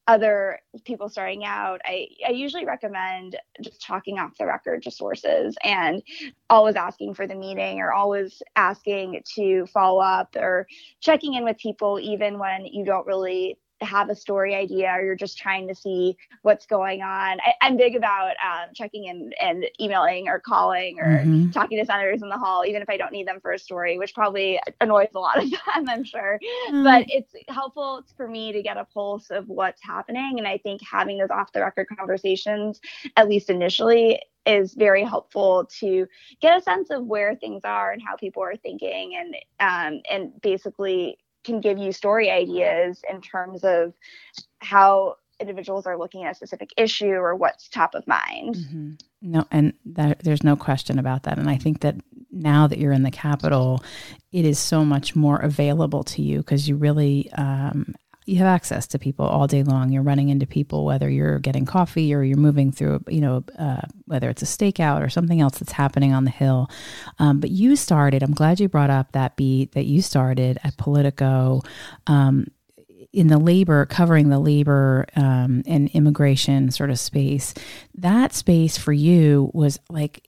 other 0.08 0.60
people 0.86 1.10
starting 1.10 1.46
out, 1.46 1.82
I, 1.86 2.08
I 2.28 2.32
usually 2.32 2.66
recommend 2.66 3.38
just 3.62 3.82
talking 3.82 4.20
off 4.20 4.38
the 4.38 4.46
record 4.46 4.84
to 4.84 4.92
sources 4.92 5.56
and 5.64 6.04
always 6.50 6.76
asking 6.76 7.14
for 7.16 7.28
the 7.28 7.36
meeting 7.36 7.80
or 7.80 7.94
always 7.94 8.42
asking 8.56 9.22
to 9.36 9.66
follow 9.68 10.02
up 10.02 10.36
or 10.36 10.68
checking 11.02 11.36
in 11.36 11.46
with 11.46 11.58
people 11.58 12.00
even 12.02 12.38
when 12.40 12.66
you 12.66 12.86
don't 12.86 13.08
really 13.08 13.58
have 13.85 14.09
a 14.09 14.15
story 14.15 14.56
idea 14.56 14.89
or 14.91 15.03
you're 15.03 15.15
just 15.15 15.38
trying 15.38 15.68
to 15.68 15.75
see 15.75 16.18
what's 16.41 16.65
going 16.65 17.01
on. 17.01 17.39
I, 17.39 17.68
am 17.68 17.77
big 17.77 17.95
about 17.95 18.31
um, 18.44 18.69
checking 18.74 19.06
in 19.06 19.31
and 19.39 19.65
emailing 19.80 20.27
or 20.27 20.39
calling 20.39 21.00
or 21.00 21.19
mm-hmm. 21.19 21.51
talking 21.51 21.77
to 21.80 21.85
senators 21.85 22.21
in 22.21 22.30
the 22.30 22.38
hall, 22.38 22.65
even 22.65 22.81
if 22.81 22.89
I 22.89 22.97
don't 22.97 23.12
need 23.12 23.27
them 23.27 23.39
for 23.41 23.51
a 23.51 23.59
story, 23.59 23.97
which 23.97 24.13
probably 24.13 24.59
annoys 24.81 25.09
a 25.15 25.19
lot 25.19 25.41
of 25.41 25.50
them, 25.51 25.89
I'm 25.89 26.04
sure. 26.04 26.40
Mm. 26.71 26.83
But 26.83 27.06
it's 27.09 27.33
helpful 27.49 28.04
for 28.16 28.28
me 28.28 28.52
to 28.52 28.61
get 28.61 28.78
a 28.78 28.85
pulse 28.85 29.30
of 29.30 29.47
what's 29.47 29.81
happening. 29.83 30.35
And 30.37 30.47
I 30.47 30.57
think 30.57 30.81
having 30.90 31.18
those 31.18 31.30
off 31.30 31.52
the 31.52 31.61
record 31.61 31.87
conversations, 31.97 32.80
at 33.18 33.30
least 33.30 33.49
initially, 33.49 34.21
is 34.45 34.73
very 34.73 35.04
helpful 35.04 35.66
to 35.80 36.07
get 36.42 36.57
a 36.57 36.61
sense 36.61 36.90
of 36.90 37.06
where 37.06 37.35
things 37.35 37.61
are 37.63 37.92
and 37.92 38.02
how 38.02 38.16
people 38.16 38.44
are 38.44 38.56
thinking 38.57 39.16
and 39.16 39.35
um, 39.59 40.02
and 40.09 40.42
basically 40.42 41.18
can 41.44 41.62
give 41.62 41.78
you 41.78 41.92
story 41.92 42.30
ideas 42.30 43.02
in 43.09 43.21
terms 43.21 43.64
of 43.64 43.94
how 44.59 45.16
individuals 45.40 45.85
are 45.85 45.97
looking 45.97 46.23
at 46.23 46.31
a 46.31 46.35
specific 46.35 46.71
issue 46.78 47.14
or 47.14 47.35
what's 47.35 47.68
top 47.68 47.95
of 47.95 48.07
mind. 48.07 48.56
Mm-hmm. 48.56 48.92
No, 49.21 49.45
and 49.52 49.73
that, 49.85 50.19
there's 50.19 50.44
no 50.44 50.56
question 50.56 51.00
about 51.00 51.23
that. 51.23 51.38
And 51.38 51.50
I 51.50 51.57
think 51.57 51.81
that 51.81 51.95
now 52.31 52.68
that 52.68 52.80
you're 52.80 52.92
in 52.92 53.04
the 53.04 53.12
capital, 53.12 53.83
it 54.31 54.45
is 54.45 54.59
so 54.59 54.83
much 54.83 55.16
more 55.16 55.38
available 55.38 56.04
to 56.04 56.21
you 56.21 56.40
because 56.40 56.68
you 56.68 56.76
really 56.76 57.31
um, 57.33 57.94
you 58.25 58.37
have 58.37 58.47
access 58.47 58.87
to 58.87 58.99
people 58.99 59.25
all 59.25 59.47
day 59.47 59.63
long. 59.63 59.92
You're 59.92 60.03
running 60.03 60.30
into 60.30 60.45
people, 60.45 60.85
whether 60.85 61.09
you're 61.09 61.39
getting 61.39 61.65
coffee 61.65 62.13
or 62.13 62.23
you're 62.23 62.37
moving 62.37 62.71
through, 62.71 63.03
you 63.07 63.21
know, 63.21 63.44
uh, 63.57 63.81
whether 64.06 64.30
it's 64.30 64.42
a 64.42 64.45
stakeout 64.45 65.03
or 65.03 65.09
something 65.09 65.42
else 65.42 65.59
that's 65.59 65.71
happening 65.73 66.13
on 66.13 66.23
the 66.23 66.31
Hill. 66.31 66.69
Um, 67.19 67.39
but 67.39 67.51
you 67.51 67.75
started, 67.75 68.23
I'm 68.23 68.33
glad 68.33 68.59
you 68.59 68.69
brought 68.69 68.89
up 68.89 69.11
that 69.11 69.35
beat 69.35 69.73
that 69.73 69.85
you 69.85 70.01
started 70.01 70.59
at 70.63 70.77
Politico. 70.77 71.61
Um, 72.07 72.47
in 73.11 73.27
the 73.27 73.37
labor, 73.37 73.85
covering 73.85 74.30
the 74.30 74.39
labor 74.39 75.06
um, 75.15 75.61
and 75.68 75.87
immigration 75.89 76.71
sort 76.71 76.89
of 76.89 76.97
space, 76.97 77.53
that 77.94 78.33
space 78.33 78.75
for 78.75 78.92
you 78.92 79.51
was 79.53 79.80
like 79.87 80.27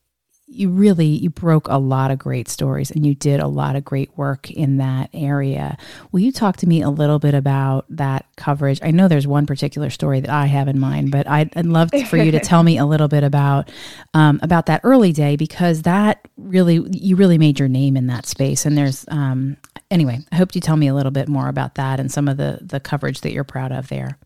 you 0.56 0.70
really 0.70 1.06
you 1.06 1.30
broke 1.30 1.68
a 1.68 1.78
lot 1.78 2.12
of 2.12 2.18
great 2.18 2.48
stories 2.48 2.90
and 2.92 3.06
you 3.06 3.14
did 3.14 3.40
a 3.40 3.48
lot 3.48 3.76
of 3.76 3.84
great 3.84 4.18
work 4.18 4.50
in 4.50 4.78
that 4.78 5.10
area. 5.14 5.78
Will 6.12 6.22
you 6.22 6.32
talk 6.32 6.58
to 6.58 6.68
me 6.68 6.82
a 6.82 6.90
little 6.90 7.20
bit 7.20 7.34
about 7.34 7.86
that 7.90 8.26
coverage? 8.38 8.80
I 8.82 8.92
know 8.92 9.08
there's 9.08 9.28
one 9.28 9.46
particular 9.46 9.90
story 9.90 10.22
that 10.22 10.30
I 10.30 10.46
have 10.46 10.68
in 10.68 10.80
mind, 10.80 11.12
but 11.12 11.28
I'd, 11.28 11.56
I'd 11.58 11.66
love 11.66 11.92
for 12.10 12.18
you 12.18 12.32
to 12.32 12.40
tell 12.44 12.64
me 12.64 12.78
a 12.78 12.86
little 12.86 13.08
bit 13.08 13.24
about 13.24 13.70
um, 14.14 14.40
about 14.42 14.68
that 14.68 14.82
early 14.84 15.12
day 15.12 15.36
because 15.36 15.82
that 15.84 16.28
really 16.38 16.86
you 16.92 17.16
really 17.16 17.38
made 17.38 17.60
your 17.60 17.70
name 17.70 17.98
in 17.98 18.08
that 18.08 18.26
space. 18.26 18.66
And 18.66 18.78
there's 18.78 19.06
um, 19.10 19.58
anyway, 19.92 20.20
I 20.32 20.36
hope 20.36 20.56
you 20.56 20.62
tell 20.62 20.78
me 20.78 20.88
a 20.88 20.96
little 20.96 21.12
bit 21.12 21.28
more 21.28 21.50
about 21.50 21.76
that 21.76 22.00
and 22.00 22.12
some 22.12 22.28
of 22.28 22.38
the 22.38 22.60
the 22.62 22.80
coverage 22.80 23.22
that 23.22 23.34
you're 23.34 23.44
proud 23.44 23.72
of 23.72 23.90
there. 23.90 24.18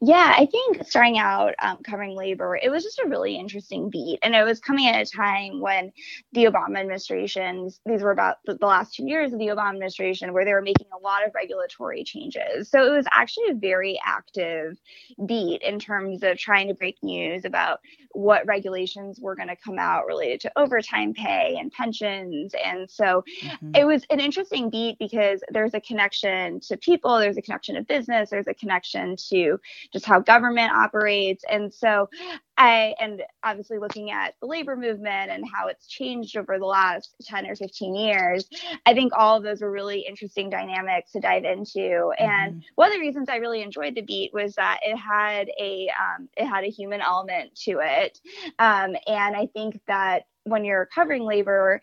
Yeah, 0.00 0.34
I 0.36 0.46
think 0.46 0.84
starting 0.86 1.18
out 1.18 1.54
um, 1.60 1.78
covering 1.82 2.16
labor, 2.16 2.58
it 2.60 2.70
was 2.70 2.82
just 2.82 3.00
a 3.00 3.08
really 3.08 3.36
interesting 3.36 3.90
beat. 3.90 4.18
And 4.22 4.34
it 4.34 4.44
was 4.44 4.60
coming 4.60 4.86
at 4.86 5.00
a 5.00 5.10
time 5.10 5.60
when 5.60 5.92
the 6.32 6.44
Obama 6.44 6.78
administration, 6.78 7.70
these 7.86 8.02
were 8.02 8.10
about 8.10 8.36
the, 8.44 8.58
last 8.60 8.94
two 8.94 9.06
years 9.06 9.32
of 9.32 9.38
the 9.38 9.46
Obama 9.46 9.70
administration, 9.70 10.32
where 10.32 10.44
they 10.44 10.52
were 10.52 10.62
making 10.62 10.88
a 10.94 11.02
lot 11.02 11.26
of 11.26 11.34
regulatory 11.34 12.04
changes. 12.04 12.68
So 12.70 12.84
it 12.84 12.94
was 12.94 13.06
actually 13.12 13.50
a 13.50 13.54
very 13.54 13.98
active 14.04 14.78
beat 15.26 15.62
in 15.62 15.78
terms 15.78 16.22
of 16.22 16.36
trying 16.36 16.68
to 16.68 16.74
break 16.74 16.96
news 17.02 17.44
about 17.44 17.80
what 18.12 18.46
regulations 18.46 19.20
were 19.20 19.34
going 19.34 19.48
to 19.48 19.56
come 19.56 19.78
out 19.78 20.06
related 20.06 20.40
to 20.40 20.52
overtime 20.56 21.14
pay 21.14 21.56
and 21.58 21.70
pensions. 21.70 22.52
And 22.64 22.90
so 22.90 23.24
mm-hmm. 23.42 23.72
it 23.74 23.86
was 23.86 24.04
an 24.10 24.20
interesting 24.20 24.70
beat 24.70 24.98
because 24.98 25.42
there's 25.50 25.74
a 25.74 25.80
connection 25.80 26.60
to 26.60 26.76
people, 26.76 27.18
there's 27.18 27.36
a 27.36 27.42
connection 27.42 27.76
to 27.76 27.82
business, 27.82 28.30
there's 28.30 28.46
a 28.46 28.54
connection 28.54 29.16
to 29.30 29.58
just 29.92 30.04
how 30.04 30.20
government 30.20 30.72
operates. 30.72 31.44
And 31.50 31.72
so 31.72 32.08
I, 32.56 32.94
and 33.00 33.22
obviously 33.42 33.78
looking 33.78 34.10
at 34.10 34.34
the 34.40 34.46
labor 34.46 34.76
movement 34.76 35.30
and 35.30 35.44
how 35.52 35.68
it's 35.68 35.86
changed 35.86 36.36
over 36.36 36.58
the 36.58 36.66
last 36.66 37.14
10 37.22 37.46
or 37.46 37.54
15 37.54 37.94
years, 37.94 38.48
I 38.84 38.94
think 38.94 39.12
all 39.16 39.36
of 39.36 39.44
those 39.44 39.62
were 39.62 39.70
really 39.70 40.00
interesting 40.00 40.50
dynamics 40.50 41.12
to 41.12 41.20
dive 41.20 41.44
into. 41.44 41.78
Mm-hmm. 41.78 42.24
And 42.24 42.64
one 42.74 42.88
of 42.88 42.94
the 42.94 43.00
reasons 43.00 43.28
I 43.28 43.36
really 43.36 43.62
enjoyed 43.62 43.94
the 43.94 44.02
beat 44.02 44.32
was 44.34 44.54
that 44.56 44.80
it 44.82 44.96
had 44.96 45.48
a, 45.60 45.88
um, 45.98 46.28
it 46.36 46.46
had 46.46 46.64
a 46.64 46.70
human 46.70 47.00
element 47.00 47.54
to 47.64 47.78
it. 47.80 48.20
Um, 48.58 48.96
and 49.06 49.36
I 49.36 49.48
think 49.52 49.80
that 49.86 50.24
when 50.50 50.64
you're 50.64 50.88
covering 50.94 51.24
labor 51.24 51.80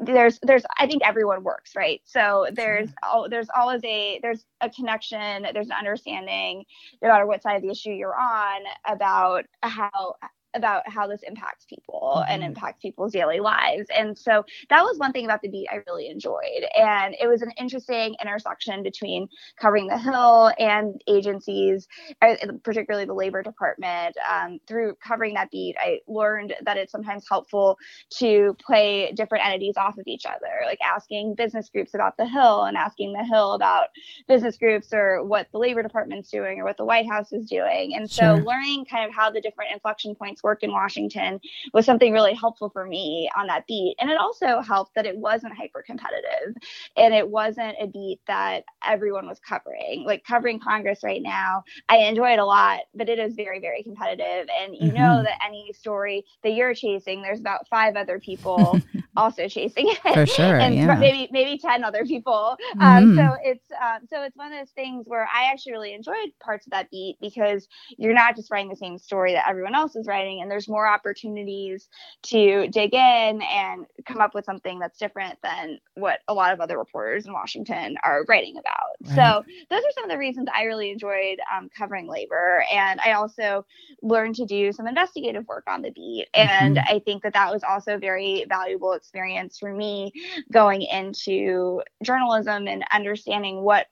there's 0.00 0.38
there's 0.42 0.64
i 0.78 0.86
think 0.86 1.02
everyone 1.04 1.42
works 1.44 1.72
right? 1.76 2.00
So 2.04 2.46
there's 2.52 2.90
oh, 3.04 3.28
there's 3.30 3.48
always 3.56 3.82
a 3.84 4.18
there's 4.22 4.44
a 4.60 4.70
connection 4.70 5.46
there's 5.52 5.68
an 5.68 5.76
understanding 5.78 6.64
no 7.02 7.08
matter 7.08 7.26
what 7.26 7.42
side 7.42 7.56
of 7.56 7.62
the 7.62 7.70
issue 7.70 7.90
you're 7.90 8.16
on 8.18 8.62
about 8.86 9.44
how 9.62 10.14
about 10.56 10.88
how 10.88 11.06
this 11.06 11.20
impacts 11.22 11.64
people 11.66 12.14
mm-hmm. 12.16 12.32
and 12.32 12.42
impacts 12.42 12.82
people's 12.82 13.12
daily 13.12 13.40
lives. 13.40 13.88
And 13.96 14.16
so 14.16 14.44
that 14.70 14.82
was 14.82 14.98
one 14.98 15.12
thing 15.12 15.24
about 15.24 15.42
the 15.42 15.48
beat 15.48 15.68
I 15.70 15.80
really 15.86 16.08
enjoyed. 16.08 16.64
And 16.76 17.14
it 17.20 17.28
was 17.28 17.42
an 17.42 17.52
interesting 17.58 18.16
intersection 18.20 18.82
between 18.82 19.28
covering 19.60 19.86
the 19.86 19.98
Hill 19.98 20.52
and 20.58 21.00
agencies, 21.06 21.88
uh, 22.22 22.34
particularly 22.64 23.06
the 23.06 23.14
Labor 23.14 23.42
Department. 23.42 24.16
Um, 24.30 24.58
through 24.66 24.94
covering 25.06 25.34
that 25.34 25.50
beat, 25.50 25.76
I 25.78 26.00
learned 26.06 26.54
that 26.64 26.76
it's 26.76 26.92
sometimes 26.92 27.26
helpful 27.28 27.78
to 28.18 28.56
play 28.64 29.12
different 29.12 29.46
entities 29.46 29.74
off 29.76 29.98
of 29.98 30.06
each 30.06 30.24
other, 30.26 30.62
like 30.64 30.78
asking 30.84 31.34
business 31.34 31.68
groups 31.68 31.94
about 31.94 32.16
the 32.16 32.26
Hill 32.26 32.64
and 32.64 32.76
asking 32.76 33.12
the 33.12 33.24
Hill 33.24 33.52
about 33.52 33.88
business 34.28 34.56
groups 34.56 34.92
or 34.92 35.22
what 35.24 35.48
the 35.52 35.58
Labor 35.58 35.82
Department's 35.82 36.30
doing 36.30 36.60
or 36.60 36.64
what 36.64 36.76
the 36.76 36.84
White 36.84 37.08
House 37.08 37.32
is 37.32 37.48
doing. 37.48 37.94
And 37.94 38.10
so 38.10 38.36
sure. 38.36 38.44
learning 38.44 38.86
kind 38.86 39.08
of 39.08 39.14
how 39.14 39.30
the 39.30 39.40
different 39.40 39.72
inflection 39.72 40.14
points 40.14 40.42
work 40.46 40.62
in 40.62 40.70
Washington 40.70 41.40
was 41.74 41.84
something 41.84 42.12
really 42.12 42.32
helpful 42.32 42.70
for 42.70 42.86
me 42.86 43.28
on 43.36 43.48
that 43.48 43.66
beat. 43.66 43.96
And 43.98 44.08
it 44.08 44.16
also 44.16 44.60
helped 44.60 44.94
that 44.94 45.04
it 45.04 45.18
wasn't 45.18 45.56
hyper 45.56 45.82
competitive 45.82 46.54
and 46.96 47.12
it 47.12 47.28
wasn't 47.28 47.76
a 47.80 47.88
beat 47.88 48.20
that 48.28 48.64
everyone 48.86 49.26
was 49.26 49.40
covering. 49.40 50.04
Like 50.06 50.24
covering 50.24 50.60
Congress 50.60 51.00
right 51.02 51.20
now, 51.20 51.64
I 51.88 51.98
enjoy 51.98 52.34
it 52.34 52.38
a 52.38 52.44
lot, 52.44 52.82
but 52.94 53.08
it 53.08 53.18
is 53.18 53.34
very, 53.34 53.58
very 53.58 53.82
competitive. 53.82 54.48
And 54.56 54.76
you 54.76 54.92
mm-hmm. 54.92 54.96
know 54.96 55.22
that 55.24 55.40
any 55.44 55.72
story 55.72 56.24
that 56.44 56.52
you're 56.52 56.74
chasing, 56.74 57.22
there's 57.22 57.40
about 57.40 57.66
five 57.68 57.96
other 57.96 58.20
people 58.20 58.78
also 59.16 59.48
chasing 59.48 59.88
it. 59.88 60.14
For 60.14 60.26
sure. 60.26 60.58
and 60.60 60.76
yeah. 60.76 60.94
maybe 60.94 61.28
maybe 61.32 61.58
10 61.58 61.82
other 61.82 62.04
people. 62.04 62.56
Um, 62.78 62.78
mm-hmm. 62.78 62.86
Um, 62.86 63.16
so 63.16 63.36
it's 63.42 63.66
um, 63.72 64.06
so 64.08 64.22
it's 64.22 64.36
one 64.36 64.52
of 64.52 64.58
those 64.60 64.70
things 64.70 65.06
where 65.08 65.26
I 65.26 65.50
actually 65.50 65.72
really 65.72 65.92
enjoyed 65.92 66.30
parts 66.40 66.66
of 66.66 66.70
that 66.70 66.88
beat 66.90 67.16
because 67.20 67.66
you're 67.98 68.14
not 68.14 68.36
just 68.36 68.50
writing 68.50 68.68
the 68.68 68.76
same 68.76 68.98
story 68.98 69.32
that 69.32 69.48
everyone 69.48 69.74
else 69.74 69.96
is 69.96 70.06
writing 70.06 70.25
and 70.26 70.50
there's 70.50 70.68
more 70.68 70.86
opportunities 70.86 71.88
to 72.24 72.68
dig 72.68 72.94
in 72.94 73.42
and 73.42 73.86
come 74.06 74.20
up 74.20 74.34
with 74.34 74.44
something 74.44 74.78
that's 74.78 74.98
different 74.98 75.38
than 75.42 75.78
what 75.94 76.20
a 76.28 76.34
lot 76.34 76.52
of 76.52 76.60
other 76.60 76.78
reporters 76.78 77.26
in 77.26 77.32
Washington 77.32 77.96
are 78.02 78.24
writing 78.28 78.56
about. 78.58 78.96
Right. 79.04 79.14
So 79.14 79.44
those 79.70 79.80
are 79.80 79.92
some 79.94 80.04
of 80.04 80.10
the 80.10 80.18
reasons 80.18 80.48
I 80.54 80.64
really 80.64 80.90
enjoyed 80.90 81.38
um, 81.54 81.68
covering 81.76 82.08
labor. 82.08 82.64
And 82.72 83.00
I 83.00 83.12
also 83.12 83.64
learned 84.02 84.34
to 84.36 84.46
do 84.46 84.72
some 84.72 84.86
investigative 84.86 85.46
work 85.46 85.64
on 85.66 85.82
the 85.82 85.90
beat. 85.90 86.28
And 86.34 86.76
mm-hmm. 86.76 86.94
I 86.94 86.98
think 87.00 87.22
that 87.22 87.34
that 87.34 87.52
was 87.52 87.62
also 87.62 87.94
a 87.94 87.98
very 87.98 88.44
valuable 88.48 88.92
experience 88.92 89.58
for 89.58 89.72
me 89.72 90.12
going 90.52 90.82
into 90.82 91.82
journalism 92.02 92.68
and 92.68 92.84
understanding 92.92 93.62
what 93.62 93.86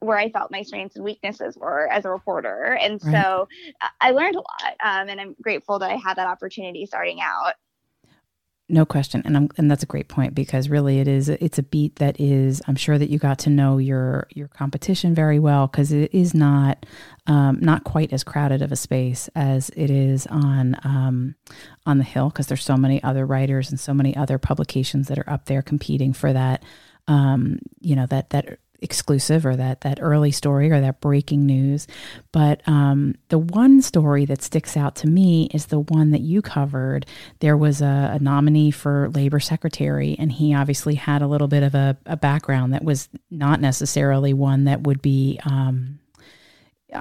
where 0.00 0.18
I 0.18 0.30
felt 0.30 0.50
my 0.50 0.62
strengths 0.62 0.96
and 0.96 1.04
weaknesses 1.04 1.56
were 1.56 1.86
as 1.88 2.04
a 2.04 2.10
reporter. 2.10 2.76
And 2.80 3.00
right. 3.04 3.22
so 3.22 3.48
I 4.00 4.10
learned 4.10 4.34
a 4.34 4.38
lot. 4.38 4.76
Um, 4.82 5.08
and 5.08 5.20
I'm 5.20 5.36
grateful 5.40 5.78
that 5.78 5.90
I 5.90 5.96
had 5.96 6.14
that 6.14 6.26
opportunity 6.26 6.86
starting 6.86 7.20
out. 7.20 7.54
No 8.70 8.86
question, 8.86 9.20
and 9.24 9.36
I'm, 9.36 9.48
and 9.56 9.68
that's 9.68 9.82
a 9.82 9.86
great 9.86 10.06
point 10.06 10.32
because 10.32 10.68
really 10.68 11.00
it 11.00 11.08
is 11.08 11.28
it's 11.28 11.58
a 11.58 11.62
beat 11.62 11.96
that 11.96 12.20
is 12.20 12.62
I'm 12.68 12.76
sure 12.76 12.98
that 12.98 13.10
you 13.10 13.18
got 13.18 13.40
to 13.40 13.50
know 13.50 13.78
your 13.78 14.28
your 14.30 14.46
competition 14.46 15.12
very 15.12 15.40
well 15.40 15.66
because 15.66 15.90
it 15.90 16.14
is 16.14 16.34
not 16.34 16.86
um, 17.26 17.58
not 17.60 17.82
quite 17.82 18.12
as 18.12 18.22
crowded 18.22 18.62
of 18.62 18.70
a 18.70 18.76
space 18.76 19.28
as 19.34 19.70
it 19.70 19.90
is 19.90 20.28
on 20.28 20.76
um, 20.84 21.34
on 21.84 21.98
the 21.98 22.04
Hill 22.04 22.28
because 22.28 22.46
there's 22.46 22.64
so 22.64 22.76
many 22.76 23.02
other 23.02 23.26
writers 23.26 23.70
and 23.70 23.80
so 23.80 23.92
many 23.92 24.14
other 24.14 24.38
publications 24.38 25.08
that 25.08 25.18
are 25.18 25.28
up 25.28 25.46
there 25.46 25.62
competing 25.62 26.12
for 26.12 26.32
that 26.32 26.62
um, 27.08 27.58
you 27.80 27.96
know 27.96 28.06
that 28.06 28.30
that 28.30 28.60
exclusive 28.82 29.46
or 29.46 29.56
that 29.56 29.82
that 29.82 29.98
early 30.00 30.30
story 30.30 30.70
or 30.70 30.80
that 30.80 31.00
breaking 31.00 31.46
news. 31.46 31.86
But 32.32 32.66
um, 32.66 33.14
the 33.28 33.38
one 33.38 33.82
story 33.82 34.24
that 34.26 34.42
sticks 34.42 34.76
out 34.76 34.96
to 34.96 35.06
me 35.06 35.48
is 35.52 35.66
the 35.66 35.80
one 35.80 36.10
that 36.10 36.20
you 36.20 36.42
covered. 36.42 37.06
There 37.40 37.56
was 37.56 37.82
a, 37.82 38.12
a 38.14 38.18
nominee 38.18 38.70
for 38.70 39.10
labor 39.10 39.40
secretary, 39.40 40.16
and 40.18 40.32
he 40.32 40.54
obviously 40.54 40.94
had 40.94 41.22
a 41.22 41.26
little 41.26 41.48
bit 41.48 41.62
of 41.62 41.74
a, 41.74 41.96
a 42.06 42.16
background 42.16 42.72
that 42.74 42.84
was 42.84 43.08
not 43.30 43.60
necessarily 43.60 44.32
one 44.32 44.64
that 44.64 44.82
would 44.82 45.02
be. 45.02 45.38
Um, 45.44 45.98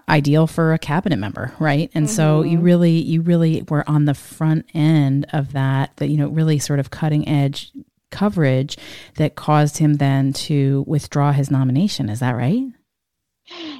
ideal 0.08 0.46
for 0.46 0.74
a 0.74 0.78
cabinet 0.78 1.18
member 1.18 1.52
right 1.60 1.90
and 1.96 2.06
mm-hmm. 2.06 2.16
so 2.16 2.44
you 2.44 2.58
mm-hmm. 2.58 2.66
really 2.66 2.92
you 2.92 3.22
really 3.22 3.64
were 3.70 3.84
on 3.90 4.06
the 4.06 4.14
front 4.14 4.64
end 4.76 5.26
of 5.34 5.54
that 5.54 5.96
that 5.98 6.10
you 6.10 6.18
know 6.18 6.28
really 6.28 6.60
sort 6.60 6.80
of 6.80 6.92
cutting 6.92 7.28
edge 7.28 7.72
coverage 8.12 8.78
that 9.16 9.36
caused 9.36 9.78
him 9.78 9.96
then 9.96 10.34
to 10.34 10.84
withdraw 10.88 11.32
his 11.32 11.52
nomination. 11.52 12.10
Is 12.10 12.20
that 12.20 12.36
right? 12.36 12.64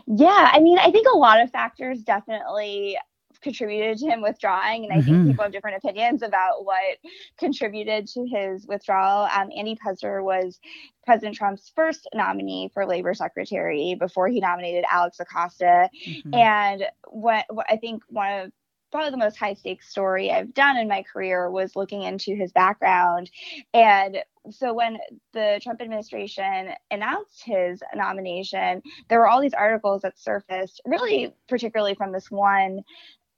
Yeah, 0.08 0.50
I 0.52 0.60
mean, 0.60 0.80
I 0.80 0.92
think 0.92 1.08
a 1.08 1.18
lot 1.18 1.42
of 1.42 1.52
factors 1.52 2.02
definitely 2.02 2.98
contributed 3.42 3.98
to 4.00 4.08
him 4.08 4.22
withdrawing, 4.22 4.84
and 4.84 4.94
I 4.94 4.98
mm-hmm. 4.98 5.14
think 5.14 5.28
people 5.28 5.44
have 5.44 5.52
different 5.54 5.78
opinions 5.78 6.24
about 6.24 6.66
what 6.66 6.98
contributed 7.38 8.08
to 8.08 8.26
his 8.26 8.68
withdrawal. 8.68 9.30
Um, 9.34 9.50
Andy 9.56 9.76
Puzder 9.76 10.24
was 10.24 10.60
President 11.06 11.36
Trump's 11.36 11.72
first 11.76 12.08
nominee 12.14 12.70
for 12.74 12.86
labor 12.86 13.14
secretary 13.14 13.96
before 14.00 14.28
he 14.28 14.40
nominated 14.40 14.84
Alex 14.92 15.20
Acosta, 15.20 15.90
mm-hmm. 16.08 16.34
and 16.34 16.84
what, 17.08 17.46
what 17.50 17.66
I 17.70 17.78
think 17.78 18.04
one 18.10 18.40
of 18.40 18.52
probably 18.92 19.12
the 19.12 19.18
most 19.18 19.38
high 19.38 19.54
stakes 19.54 19.90
story 19.90 20.32
I've 20.32 20.54
done 20.54 20.78
in 20.78 20.88
my 20.88 21.04
career 21.04 21.50
was 21.50 21.76
looking 21.76 22.04
into 22.04 22.36
his 22.36 22.52
background. 22.52 23.30
And 23.74 24.18
so 24.52 24.74
when 24.74 24.98
the 25.34 25.60
Trump 25.62 25.82
administration 25.82 26.70
announced 26.90 27.44
his 27.44 27.82
nomination, 27.96 28.82
there 29.08 29.20
were 29.20 29.28
all 29.28 29.42
these 29.42 29.54
articles 29.54 30.02
that 30.02 30.18
surfaced, 30.18 30.82
really 30.86 31.34
particularly 31.48 31.96
from 31.96 32.12
this 32.12 32.32
one 32.32 32.82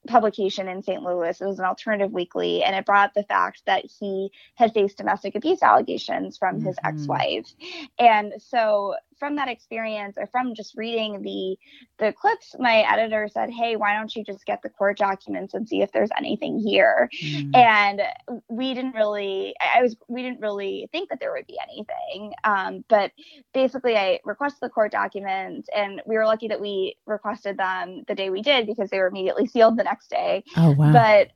publication 0.08 0.67
in 0.67 0.81
St. 0.81 1.03
Louis. 1.03 1.39
It 1.39 1.46
was 1.46 1.60
an 1.60 1.65
alternative 1.65 2.12
weekly, 2.12 2.63
and 2.63 2.75
it 2.75 2.86
brought 2.86 3.10
up 3.10 3.13
the 3.13 3.24
fact 3.24 3.63
that 3.65 3.86
he 3.86 4.31
had 4.55 4.74
faced 4.74 4.98
domestic 4.98 5.36
abuse 5.36 5.62
allegations 5.62 6.38
from 6.38 6.58
mm-hmm. 6.58 6.67
his 6.67 6.77
ex 6.84 7.05
wife. 7.05 7.53
And 8.00 8.34
so 8.39 8.96
from 9.21 9.35
that 9.35 9.47
experience 9.47 10.15
or 10.17 10.25
from 10.25 10.55
just 10.55 10.75
reading 10.75 11.21
the 11.21 11.55
the 12.03 12.11
clips 12.11 12.55
my 12.57 12.79
editor 12.91 13.27
said 13.31 13.51
hey 13.51 13.75
why 13.75 13.95
don't 13.95 14.15
you 14.15 14.23
just 14.23 14.43
get 14.47 14.59
the 14.63 14.69
court 14.69 14.97
documents 14.97 15.53
and 15.53 15.69
see 15.69 15.83
if 15.83 15.91
there's 15.91 16.09
anything 16.17 16.57
here? 16.57 17.07
Mm. 17.21 17.55
and 17.55 18.01
we 18.49 18.73
didn't 18.73 18.95
really 18.95 19.53
i 19.75 19.79
was 19.79 19.95
we 20.07 20.23
didn't 20.23 20.41
really 20.41 20.89
think 20.91 21.09
that 21.09 21.19
there 21.19 21.31
would 21.33 21.45
be 21.45 21.59
anything. 21.69 22.33
Um, 22.43 22.83
but 22.89 23.11
basically 23.53 23.95
i 23.95 24.19
requested 24.25 24.59
the 24.63 24.69
court 24.69 24.91
documents 24.91 25.69
and 25.75 26.01
we 26.07 26.15
were 26.17 26.25
lucky 26.25 26.47
that 26.47 26.59
we 26.59 26.95
requested 27.05 27.57
them 27.57 28.03
the 28.07 28.15
day 28.15 28.31
we 28.31 28.41
did 28.41 28.65
because 28.65 28.89
they 28.89 28.97
were 28.97 29.07
immediately 29.07 29.45
sealed 29.53 29.77
the 29.77 29.83
next 29.83 30.09
day. 30.09 30.43
Oh 30.57 30.71
wow. 30.71 30.91
But 30.91 31.29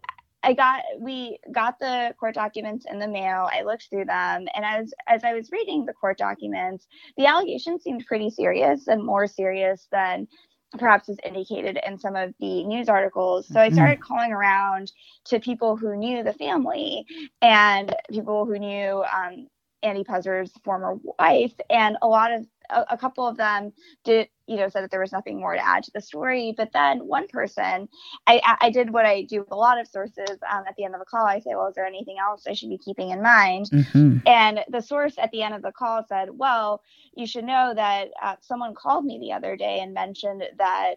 I 0.46 0.54
got 0.54 0.84
we 1.00 1.40
got 1.52 1.80
the 1.80 2.14
court 2.20 2.36
documents 2.36 2.86
in 2.90 3.00
the 3.00 3.08
mail. 3.08 3.50
I 3.52 3.64
looked 3.64 3.90
through 3.90 4.06
them, 4.06 4.46
and 4.54 4.64
as 4.64 4.94
as 5.08 5.24
I 5.24 5.34
was 5.34 5.52
reading 5.52 5.86
the 5.86 5.94
court 5.94 6.20
documents, 6.20 6.88
the 7.18 7.26
allegations 7.26 7.84
seemed 7.84 8.06
pretty 8.06 8.30
serious 8.30 8.88
and 8.88 9.04
more 9.04 9.26
serious 9.26 9.88
than 9.92 10.28
perhaps 10.78 11.10
is 11.10 11.18
indicated 11.24 11.80
in 11.86 11.98
some 11.98 12.16
of 12.16 12.34
the 12.40 12.64
news 12.64 12.90
articles. 12.90 13.48
So 13.48 13.60
I 13.60 13.68
mm-hmm. 13.68 13.76
started 13.76 14.02
calling 14.02 14.32
around 14.32 14.92
to 15.26 15.40
people 15.40 15.78
who 15.78 15.96
knew 15.96 16.24
the 16.24 16.34
family 16.34 17.06
and 17.42 17.96
people 18.12 18.46
who 18.46 18.60
knew 18.60 19.04
um, 19.12 19.48
Andy 19.82 20.04
Puzder's 20.04 20.52
former 20.64 20.98
wife, 21.20 21.54
and 21.72 21.98
a 22.04 22.08
lot 22.08 22.32
of 22.32 22.46
a, 22.70 22.86
a, 22.92 22.98
couple 22.98 23.28
of 23.28 23.38
them 23.38 23.72
did 24.04 24.28
you 24.48 24.58
know 24.58 24.70
said 24.70 24.84
that 24.84 24.92
there 24.92 25.00
was 25.00 25.12
nothing 25.12 25.40
more 25.40 25.54
to 25.54 25.66
add 25.66 25.84
to 25.84 25.92
the 25.94 26.02
story 26.02 26.54
but 26.56 26.72
then 26.74 27.00
one 27.00 27.28
person 27.28 27.88
i 28.28 28.42
i 28.62 28.70
did 28.70 28.92
what 28.92 29.06
i 29.06 29.24
do 29.24 29.40
with 29.40 29.52
a 29.52 29.56
lot 29.56 29.80
of 29.80 29.88
sources 29.88 30.38
um, 30.52 30.64
at 30.68 30.76
the 30.78 30.84
end 30.84 30.96
of 30.96 31.02
a 31.02 31.06
call 31.06 31.26
i 31.26 31.40
say 31.40 31.52
well 31.56 31.68
is 31.68 31.76
there 31.76 31.86
anything 31.86 32.18
else 32.20 32.44
i 32.48 32.54
should 32.54 32.70
be 32.70 32.78
keeping 32.78 33.10
in 33.10 33.22
mind 33.22 33.70
mm-hmm. 33.72 34.18
and 34.26 34.60
the 34.70 34.82
source 34.82 35.16
at 35.18 35.32
the 35.32 35.42
end 35.42 35.54
of 35.54 35.62
the 35.62 35.72
call 35.72 36.04
said 36.08 36.30
well 36.32 36.82
you 37.16 37.26
should 37.26 37.46
know 37.46 37.74
that 37.76 38.10
uh, 38.22 38.36
someone 38.42 38.74
called 38.74 39.06
me 39.06 39.20
the 39.20 39.32
other 39.32 39.56
day 39.56 39.80
and 39.80 39.94
mentioned 39.94 40.44
that 40.58 40.96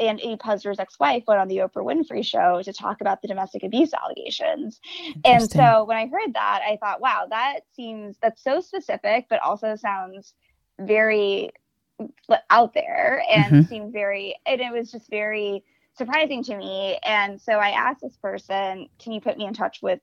Andy 0.00 0.36
Puzder's 0.36 0.80
ex-wife 0.80 1.24
went 1.26 1.40
on 1.40 1.48
the 1.48 1.58
Oprah 1.58 1.84
Winfrey 1.84 2.24
show 2.24 2.62
to 2.62 2.72
talk 2.72 3.00
about 3.00 3.20
the 3.20 3.28
domestic 3.28 3.62
abuse 3.62 3.92
allegations. 3.92 4.80
And 5.24 5.48
so 5.50 5.84
when 5.84 5.96
I 5.96 6.06
heard 6.06 6.34
that, 6.34 6.62
I 6.66 6.78
thought, 6.80 7.00
wow, 7.00 7.26
that 7.28 7.60
seems 7.74 8.16
that's 8.22 8.42
so 8.42 8.60
specific, 8.60 9.26
but 9.28 9.42
also 9.42 9.76
sounds 9.76 10.34
very 10.80 11.50
out 12.48 12.72
there 12.74 13.22
and 13.30 13.44
mm-hmm. 13.44 13.68
seemed 13.68 13.92
very 13.92 14.34
and 14.46 14.60
it 14.60 14.72
was 14.72 14.90
just 14.90 15.10
very 15.10 15.62
surprising 15.96 16.42
to 16.42 16.56
me 16.56 16.98
and 17.04 17.40
so 17.40 17.52
i 17.54 17.70
asked 17.70 18.00
this 18.00 18.16
person 18.16 18.88
can 18.98 19.12
you 19.12 19.20
put 19.20 19.36
me 19.36 19.44
in 19.44 19.52
touch 19.52 19.80
with 19.82 20.00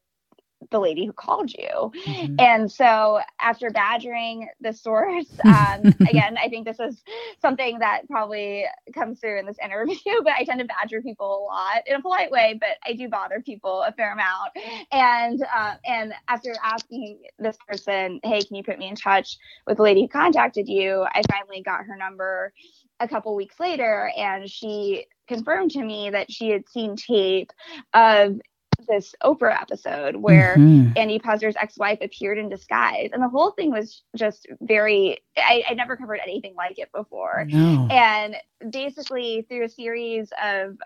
the 0.72 0.80
lady 0.80 1.06
who 1.06 1.14
called 1.14 1.52
you. 1.54 1.92
Mm-hmm. 2.06 2.36
And 2.40 2.72
so 2.72 3.20
after 3.40 3.70
badgering 3.70 4.50
the 4.60 4.74
source, 4.74 5.28
um, 5.46 5.82
again, 6.10 6.38
I 6.38 6.50
think 6.50 6.66
this 6.66 6.80
is 6.80 7.04
something 7.42 7.80
that 7.80 8.02
probably 8.10 8.66
comes 8.94 9.20
through 9.20 9.40
in 9.40 9.46
this 9.46 9.58
interview, 9.64 9.98
but 10.24 10.34
I 10.34 10.44
tend 10.44 10.60
to 10.60 10.66
badger 10.66 11.02
people 11.02 11.28
a 11.28 11.44
lot 11.44 11.84
in 11.86 11.96
a 11.96 12.02
polite 12.02 12.32
way, 12.32 12.58
but 12.60 12.78
I 12.86 12.94
do 12.94 13.08
bother 13.08 13.42
people 13.42 13.84
a 13.84 13.92
fair 13.92 14.14
amount. 14.14 14.52
And 14.92 15.44
uh, 15.56 15.76
and 15.86 16.14
after 16.28 16.54
asking 16.64 17.20
this 17.40 17.58
person, 17.68 18.20
hey, 18.24 18.42
can 18.42 18.56
you 18.56 18.64
put 18.64 18.80
me 18.80 18.88
in 18.88 18.96
touch 18.96 19.38
with 19.66 19.78
the 19.78 19.84
lady 19.84 20.02
who 20.02 20.08
contacted 20.08 20.68
you? 20.68 21.06
I 21.14 21.22
finally 21.32 21.62
got 21.62 21.86
her 21.86 21.96
number 21.96 22.54
a 23.00 23.08
couple 23.08 23.36
weeks 23.36 23.60
later 23.60 24.12
and 24.18 24.50
she 24.50 25.06
confirmed 25.28 25.72
to 25.72 25.84
me 25.84 26.10
that 26.10 26.32
she 26.32 26.50
had 26.50 26.68
seen 26.68 26.96
tape 26.96 27.52
of 27.94 28.40
this 28.88 29.14
Oprah 29.24 29.60
episode 29.62 30.16
where 30.18 30.56
mm-hmm. 30.58 30.94
Andy 30.96 31.20
Puzder's 31.20 31.56
ex-wife 31.60 32.00
appeared 32.02 32.38
in 32.38 32.50
disguise, 32.50 33.10
and 33.14 33.22
the 33.22 33.30
whole 33.30 33.52
thing 33.52 33.72
was 33.72 34.04
just 34.16 34.48
very. 34.62 35.20
I, 35.38 35.64
I 35.70 35.74
never 35.74 35.96
covered 35.96 36.20
anything 36.24 36.56
like 36.56 36.80
it 36.80 36.92
before, 36.94 37.46
no. 37.48 37.88
and 37.92 38.36
basically 38.72 39.46
through 39.48 39.66
a 39.66 39.70
series 39.70 40.30
of 40.44 40.78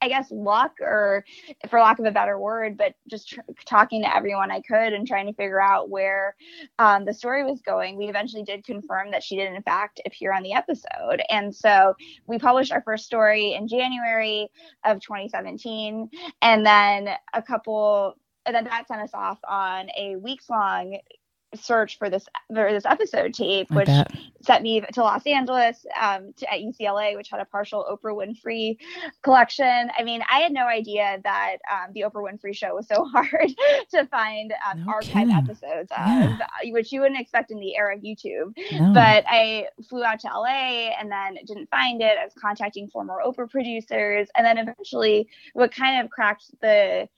I 0.00 0.08
guess 0.08 0.30
luck 0.30 0.72
or 0.80 1.24
for 1.70 1.80
lack 1.80 1.98
of 1.98 2.04
a 2.04 2.10
better 2.10 2.38
word, 2.38 2.76
but 2.76 2.94
just 3.08 3.30
tr- 3.30 3.40
talking 3.64 4.02
to 4.02 4.14
everyone 4.14 4.50
I 4.50 4.60
could 4.60 4.92
and 4.92 5.06
trying 5.06 5.26
to 5.26 5.32
figure 5.32 5.60
out 5.60 5.88
where 5.88 6.36
um, 6.78 7.04
the 7.04 7.14
story 7.14 7.44
was 7.44 7.62
going. 7.62 7.96
We 7.96 8.08
eventually 8.08 8.42
did 8.42 8.64
confirm 8.64 9.10
that 9.12 9.22
she 9.22 9.36
did 9.36 9.52
in 9.52 9.62
fact 9.62 10.00
appear 10.04 10.32
on 10.32 10.42
the 10.42 10.52
episode. 10.52 11.22
And 11.30 11.54
so 11.54 11.94
we 12.26 12.38
published 12.38 12.72
our 12.72 12.82
first 12.82 13.06
story 13.06 13.54
in 13.54 13.68
January 13.68 14.48
of 14.84 15.00
2017. 15.00 16.10
And 16.42 16.66
then 16.66 17.08
a 17.32 17.42
couple, 17.42 18.14
and 18.44 18.54
then 18.54 18.64
that 18.64 18.88
sent 18.88 19.00
us 19.00 19.14
off 19.14 19.38
on 19.48 19.88
a 19.96 20.16
weeks 20.16 20.50
long 20.50 20.98
search 21.56 21.98
for 21.98 22.10
this 22.10 22.26
for 22.48 22.72
this 22.72 22.84
episode 22.84 23.34
tape, 23.34 23.70
which 23.70 23.88
sent 24.42 24.62
me 24.62 24.80
to 24.92 25.00
Los 25.00 25.26
Angeles 25.26 25.84
um, 26.00 26.32
to, 26.36 26.52
at 26.52 26.60
UCLA, 26.60 27.16
which 27.16 27.28
had 27.30 27.40
a 27.40 27.44
partial 27.44 27.84
Oprah 27.90 28.14
Winfrey 28.14 28.78
collection. 29.22 29.90
I 29.98 30.02
mean, 30.02 30.22
I 30.30 30.40
had 30.40 30.52
no 30.52 30.66
idea 30.66 31.20
that 31.24 31.56
um, 31.70 31.92
the 31.92 32.02
Oprah 32.02 32.22
Winfrey 32.22 32.54
Show 32.54 32.74
was 32.74 32.86
so 32.86 33.04
hard 33.12 33.52
to 33.90 34.06
find 34.06 34.52
um, 34.70 34.84
no 34.84 34.92
archive 34.92 35.28
episodes 35.30 35.90
of, 35.90 36.06
yeah. 36.06 36.38
which 36.66 36.92
you 36.92 37.00
wouldn't 37.00 37.20
expect 37.20 37.50
in 37.50 37.58
the 37.58 37.76
era 37.76 37.96
of 37.96 38.02
YouTube. 38.02 38.56
No. 38.72 38.92
But 38.92 39.24
I 39.28 39.66
flew 39.88 40.04
out 40.04 40.20
to 40.20 40.28
LA 40.28 40.90
and 40.98 41.10
then 41.10 41.36
didn't 41.46 41.70
find 41.70 42.00
it. 42.00 42.16
I 42.20 42.24
was 42.24 42.34
contacting 42.40 42.88
former 42.88 43.18
Oprah 43.24 43.50
producers, 43.50 44.28
and 44.36 44.46
then 44.46 44.58
eventually, 44.58 45.28
what 45.54 45.74
kind 45.74 46.04
of 46.04 46.10
cracked 46.10 46.50
the 46.60 47.08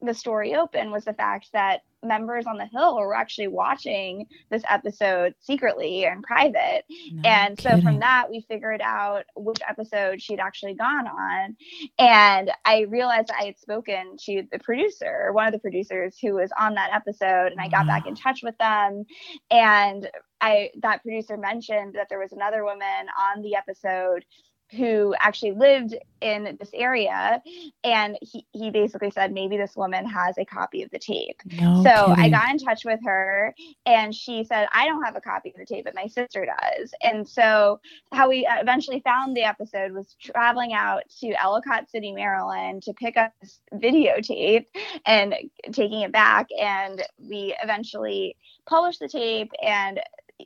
the 0.00 0.14
story 0.14 0.54
open 0.54 0.90
was 0.90 1.04
the 1.04 1.12
fact 1.12 1.48
that 1.52 1.82
members 2.04 2.46
on 2.46 2.56
the 2.56 2.66
hill 2.66 2.96
were 2.96 3.14
actually 3.14 3.48
watching 3.48 4.26
this 4.50 4.62
episode 4.68 5.34
secretly 5.40 6.04
and 6.04 6.22
private. 6.22 6.84
No 7.12 7.28
and 7.28 7.58
kidding. 7.58 7.78
so 7.78 7.82
from 7.82 7.98
that, 7.98 8.30
we 8.30 8.44
figured 8.48 8.80
out 8.80 9.24
which 9.34 9.58
episode 9.68 10.22
she'd 10.22 10.38
actually 10.38 10.74
gone 10.74 11.08
on. 11.08 11.56
And 11.98 12.52
I 12.64 12.82
realized 12.82 13.30
I 13.30 13.46
had 13.46 13.58
spoken 13.58 14.16
to 14.26 14.44
the 14.52 14.60
producer, 14.60 15.30
one 15.32 15.46
of 15.46 15.52
the 15.52 15.58
producers 15.58 16.16
who 16.22 16.34
was 16.34 16.50
on 16.58 16.74
that 16.74 16.90
episode, 16.92 17.50
and 17.52 17.60
I 17.60 17.68
got 17.68 17.86
wow. 17.86 17.98
back 17.98 18.06
in 18.06 18.14
touch 18.14 18.40
with 18.42 18.56
them. 18.58 19.04
And 19.50 20.08
I 20.40 20.70
that 20.82 21.02
producer 21.02 21.36
mentioned 21.36 21.94
that 21.94 22.06
there 22.08 22.20
was 22.20 22.32
another 22.32 22.64
woman 22.64 23.06
on 23.18 23.42
the 23.42 23.56
episode 23.56 24.24
who 24.70 25.14
actually 25.18 25.52
lived 25.52 25.94
in 26.20 26.56
this 26.58 26.70
area 26.74 27.40
and 27.84 28.18
he, 28.20 28.44
he 28.52 28.70
basically 28.70 29.10
said 29.10 29.32
maybe 29.32 29.56
this 29.56 29.76
woman 29.76 30.04
has 30.04 30.36
a 30.36 30.44
copy 30.44 30.82
of 30.82 30.90
the 30.90 30.98
tape 30.98 31.40
no 31.60 31.82
so 31.82 32.14
kidding. 32.14 32.24
i 32.24 32.28
got 32.28 32.50
in 32.50 32.58
touch 32.58 32.84
with 32.84 32.98
her 33.04 33.54
and 33.86 34.14
she 34.14 34.44
said 34.44 34.66
i 34.72 34.84
don't 34.84 35.02
have 35.04 35.16
a 35.16 35.20
copy 35.20 35.50
of 35.50 35.56
the 35.56 35.64
tape 35.64 35.84
but 35.84 35.94
my 35.94 36.06
sister 36.06 36.44
does 36.44 36.92
and 37.02 37.28
so 37.28 37.80
how 38.12 38.28
we 38.28 38.44
uh, 38.46 38.60
eventually 38.60 39.00
found 39.00 39.36
the 39.36 39.42
episode 39.42 39.92
was 39.92 40.16
traveling 40.20 40.72
out 40.72 41.02
to 41.20 41.32
ellicott 41.40 41.88
city 41.88 42.12
maryland 42.12 42.82
to 42.82 42.92
pick 42.94 43.16
up 43.16 43.32
this 43.40 43.60
videotape 43.74 44.66
and 45.06 45.34
taking 45.72 46.00
it 46.00 46.12
back 46.12 46.48
and 46.60 47.02
we 47.18 47.54
eventually 47.62 48.36
published 48.66 49.00
the 49.00 49.08
tape 49.08 49.52
and 49.62 50.00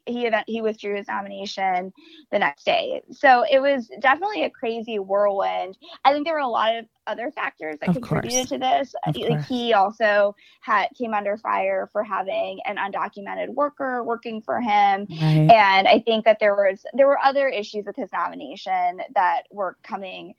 he 0.07 0.27
event 0.27 0.45
he 0.47 0.63
withdrew 0.63 0.97
his 0.97 1.09
nomination 1.09 1.93
the 2.31 2.39
next 2.39 2.65
day. 2.65 3.03
So 3.11 3.45
it 3.51 3.61
was 3.61 3.91
definitely 4.01 4.45
a 4.45 4.51
crazy 4.51 4.99
whirlwind. 4.99 5.77
I 6.05 6.13
think 6.13 6.27
there 6.27 6.35
were 6.35 6.41
a 6.41 6.49
lot 6.49 6.77
of 6.77 6.87
other 7.07 7.31
factors 7.33 7.77
that 7.81 7.91
of 7.91 7.97
contributed 7.97 8.49
course. 8.49 8.49
to 8.49 8.59
this. 8.59 8.95
Like 9.29 9.45
he 9.45 9.73
also 9.73 10.35
had 10.61 10.89
came 10.97 11.15
under 11.15 11.37
fire 11.37 11.89
for 11.93 12.03
having 12.03 12.61
an 12.65 12.77
undocumented 12.77 13.49
worker 13.49 14.03
working 14.05 14.41
for 14.41 14.61
him, 14.61 15.07
right. 15.11 15.51
and 15.51 15.89
I 15.89 16.03
think 16.05 16.25
that 16.25 16.39
there 16.41 16.55
was 16.55 16.85
there 16.95 17.07
were 17.07 17.19
other 17.19 17.49
issues 17.49 17.85
with 17.87 17.97
his 17.97 18.11
nomination 18.13 19.01
that 19.15 19.43
were 19.51 19.77
coming 19.83 20.35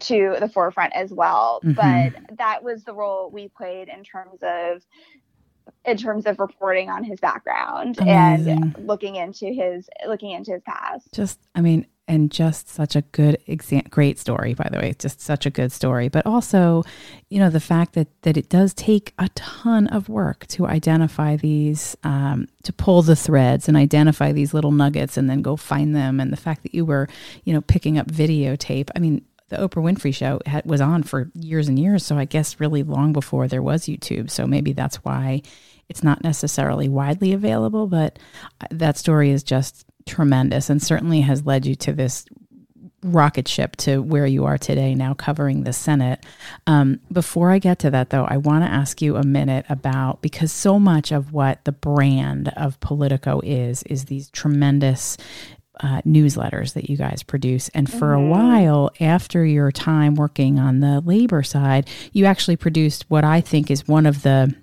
to 0.00 0.36
the 0.38 0.48
forefront 0.48 0.92
as 0.94 1.12
well. 1.12 1.60
Mm-hmm. 1.64 1.72
But 1.72 2.36
that 2.38 2.62
was 2.62 2.84
the 2.84 2.94
role 2.94 3.30
we 3.30 3.48
played 3.48 3.88
in 3.88 4.04
terms 4.04 4.38
of 4.42 4.82
in 5.84 5.96
terms 5.96 6.26
of 6.26 6.38
reporting 6.38 6.90
on 6.90 7.04
his 7.04 7.18
background 7.20 7.98
Amazing. 7.98 8.74
and 8.76 8.86
looking 8.86 9.16
into 9.16 9.46
his 9.46 9.88
looking 10.06 10.30
into 10.30 10.52
his 10.52 10.62
past. 10.62 11.12
Just, 11.12 11.38
I 11.54 11.60
mean, 11.60 11.86
and 12.08 12.30
just 12.30 12.68
such 12.68 12.96
a 12.96 13.02
good 13.12 13.38
great 13.90 14.18
story 14.18 14.54
by 14.54 14.66
the 14.72 14.78
way 14.78 14.94
just 14.98 15.20
such 15.20 15.44
a 15.44 15.50
good 15.50 15.70
story 15.70 16.08
but 16.08 16.24
also 16.26 16.82
you 17.28 17.38
know 17.38 17.50
the 17.50 17.60
fact 17.60 17.92
that 17.92 18.08
that 18.22 18.36
it 18.36 18.48
does 18.48 18.72
take 18.72 19.12
a 19.18 19.28
ton 19.34 19.86
of 19.88 20.08
work 20.08 20.46
to 20.46 20.66
identify 20.66 21.36
these 21.36 21.96
um, 22.02 22.48
to 22.62 22.72
pull 22.72 23.02
the 23.02 23.14
threads 23.14 23.68
and 23.68 23.76
identify 23.76 24.32
these 24.32 24.54
little 24.54 24.72
nuggets 24.72 25.16
and 25.16 25.28
then 25.28 25.42
go 25.42 25.54
find 25.54 25.94
them 25.94 26.18
and 26.18 26.32
the 26.32 26.36
fact 26.36 26.62
that 26.62 26.74
you 26.74 26.84
were 26.84 27.08
you 27.44 27.52
know 27.52 27.60
picking 27.60 27.98
up 27.98 28.06
videotape 28.08 28.88
i 28.96 28.98
mean 28.98 29.22
the 29.48 29.56
Oprah 29.56 29.82
Winfrey 29.82 30.14
show 30.14 30.40
had, 30.46 30.64
was 30.64 30.80
on 30.80 31.02
for 31.02 31.30
years 31.34 31.68
and 31.68 31.78
years. 31.78 32.04
So 32.04 32.18
I 32.18 32.24
guess 32.24 32.60
really 32.60 32.82
long 32.82 33.12
before 33.12 33.48
there 33.48 33.62
was 33.62 33.84
YouTube. 33.84 34.30
So 34.30 34.46
maybe 34.46 34.72
that's 34.72 34.96
why 34.96 35.42
it's 35.88 36.02
not 36.02 36.22
necessarily 36.22 36.88
widely 36.88 37.32
available. 37.32 37.86
But 37.86 38.18
uh, 38.60 38.66
that 38.70 38.98
story 38.98 39.30
is 39.30 39.42
just 39.42 39.86
tremendous 40.06 40.70
and 40.70 40.82
certainly 40.82 41.22
has 41.22 41.46
led 41.46 41.66
you 41.66 41.74
to 41.76 41.92
this 41.92 42.24
rocket 43.02 43.46
ship 43.46 43.76
to 43.76 43.98
where 43.98 44.26
you 44.26 44.44
are 44.44 44.58
today 44.58 44.94
now 44.94 45.14
covering 45.14 45.62
the 45.62 45.72
Senate. 45.72 46.24
Um, 46.66 47.00
before 47.12 47.50
I 47.50 47.58
get 47.58 47.78
to 47.80 47.90
that, 47.90 48.10
though, 48.10 48.24
I 48.24 48.38
want 48.38 48.64
to 48.64 48.70
ask 48.70 49.00
you 49.00 49.16
a 49.16 49.22
minute 49.22 49.66
about 49.68 50.20
because 50.20 50.52
so 50.52 50.78
much 50.78 51.12
of 51.12 51.32
what 51.32 51.64
the 51.64 51.72
brand 51.72 52.52
of 52.56 52.80
Politico 52.80 53.40
is, 53.44 53.82
is 53.84 54.06
these 54.06 54.30
tremendous 54.30 55.16
uh, 55.80 56.02
newsletters 56.02 56.74
that 56.74 56.88
you 56.88 56.96
guys 56.96 57.22
produce. 57.22 57.68
And 57.70 57.90
for 57.90 58.14
mm-hmm. 58.14 58.26
a 58.26 58.28
while 58.28 58.90
after 59.00 59.44
your 59.44 59.70
time 59.72 60.14
working 60.14 60.58
on 60.58 60.80
the 60.80 61.00
labor 61.00 61.42
side, 61.42 61.88
you 62.12 62.24
actually 62.24 62.56
produced 62.56 63.04
what 63.08 63.24
I 63.24 63.40
think 63.40 63.70
is 63.70 63.86
one 63.86 64.06
of 64.06 64.22
the, 64.22 64.54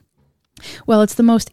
well, 0.86 1.02
it's 1.02 1.16
the 1.16 1.24
most 1.24 1.52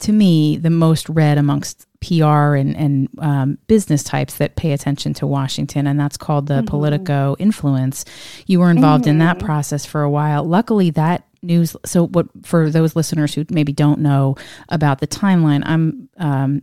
to 0.00 0.12
me 0.12 0.56
the 0.56 0.70
most 0.70 1.08
read 1.08 1.38
amongst 1.38 1.86
PR 2.00 2.54
and, 2.54 2.76
and 2.76 3.08
um, 3.18 3.58
business 3.66 4.02
types 4.02 4.34
that 4.34 4.56
pay 4.56 4.72
attention 4.72 5.14
to 5.14 5.26
Washington, 5.26 5.86
and 5.86 5.98
that's 5.98 6.16
called 6.16 6.46
the 6.46 6.54
mm-hmm. 6.54 6.66
Politico 6.66 7.36
Influence. 7.38 8.04
You 8.46 8.60
were 8.60 8.70
involved 8.70 9.04
mm-hmm. 9.04 9.10
in 9.10 9.18
that 9.18 9.38
mm-hmm. 9.38 9.46
process 9.46 9.86
for 9.86 10.02
a 10.02 10.10
while. 10.10 10.44
Luckily, 10.44 10.90
that 10.90 11.26
news. 11.42 11.76
So, 11.86 12.08
what 12.08 12.26
for 12.44 12.68
those 12.68 12.94
listeners 12.96 13.34
who 13.34 13.46
maybe 13.50 13.72
don't 13.72 14.00
know 14.00 14.36
about 14.68 15.00
the 15.00 15.06
timeline, 15.06 15.62
I'm 15.64 16.08
um, 16.18 16.62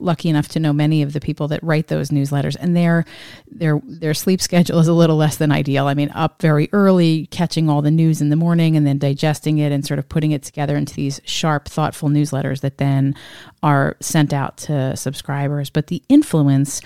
lucky 0.00 0.28
enough 0.28 0.48
to 0.48 0.60
know 0.60 0.72
many 0.72 1.02
of 1.02 1.12
the 1.12 1.20
people 1.20 1.48
that 1.48 1.62
write 1.62 1.88
those 1.88 2.10
newsletters, 2.10 2.56
and 2.58 2.76
their 2.76 3.04
their 3.50 3.80
their 3.84 4.14
sleep 4.14 4.40
schedule 4.48 4.78
is 4.78 4.88
a 4.88 4.92
little 4.92 5.16
less 5.16 5.36
than 5.36 5.52
ideal. 5.52 5.86
I 5.86 5.94
mean, 5.94 6.10
up 6.10 6.40
very 6.40 6.68
early, 6.72 7.26
catching 7.26 7.68
all 7.68 7.82
the 7.82 7.90
news 7.90 8.20
in 8.20 8.28
the 8.28 8.36
morning, 8.36 8.76
and 8.76 8.86
then 8.86 8.98
digesting 8.98 9.58
it 9.58 9.72
and 9.72 9.86
sort 9.86 9.98
of 9.98 10.08
putting 10.08 10.32
it 10.32 10.42
together 10.42 10.76
into 10.76 10.94
these 10.94 11.20
sharp, 11.24 11.68
thoughtful 11.68 12.08
newsletters 12.08 12.60
that 12.60 12.78
then 12.78 13.14
are 13.62 13.96
sent 14.00 14.32
out 14.32 14.56
to 14.58 14.96
subscribers. 14.96 15.70
But 15.70 15.88
the 15.88 16.02
influence 16.08 16.80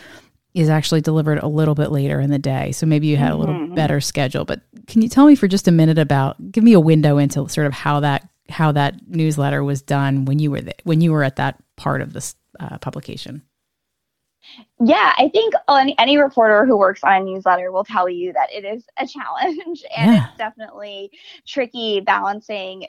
is 0.57 0.71
actually 0.71 1.03
delivered 1.03 1.39
a 1.39 1.47
little 1.47 1.75
bit 1.75 1.93
later 1.93 2.19
in 2.19 2.31
the 2.31 2.39
day. 2.39 2.73
So 2.73 2.87
maybe 2.87 3.09
you 3.09 3.19
had 3.19 3.33
a 3.33 3.37
little 3.37 3.55
mm-hmm. 3.55 3.75
better 3.75 4.01
schedule. 4.01 4.47
But 4.47 4.63
can 4.87 5.03
you 5.03 5.09
tell 5.11 5.27
me 5.27 5.35
for 5.35 5.47
just 5.47 5.69
a 5.69 5.71
minute 5.71 5.99
about 5.99 6.51
give 6.51 6.65
me 6.65 6.73
a 6.73 6.81
window 6.81 7.19
into 7.19 7.47
sort 7.51 7.67
of 7.67 7.75
how 7.75 8.01
that 8.01 8.27
how 8.49 8.73
that 8.73 8.95
newsletter 9.09 9.63
was 9.63 9.83
done 9.83 10.25
when 10.25 10.39
you 10.39 10.51
were 10.51 10.63
the, 10.63 10.75
when 10.85 11.01
you 11.01 11.13
were 11.13 11.25
at 11.25 11.37
that 11.37 11.63
part 11.77 12.01
of 12.01 12.15
this 12.15 12.35
uh, 12.61 12.79
publication? 12.79 13.43
Yeah, 14.81 15.13
I 15.19 15.29
think 15.29 15.55
any, 15.69 15.99
any 15.99 16.19
reporter 16.19 16.67
who 16.67 16.77
works 16.77 17.01
on 17.03 17.23
a 17.23 17.25
newsletter 17.25 17.73
will 17.73 17.85
tell 17.85 18.09
you 18.09 18.33
that 18.33 18.53
it 18.53 18.65
is 18.65 18.85
a 18.99 19.07
challenge 19.07 19.85
and 19.97 20.13
yeah. 20.13 20.29
it's 20.29 20.39
definitely 20.39 21.11
tricky 21.47 22.01
balancing 22.01 22.87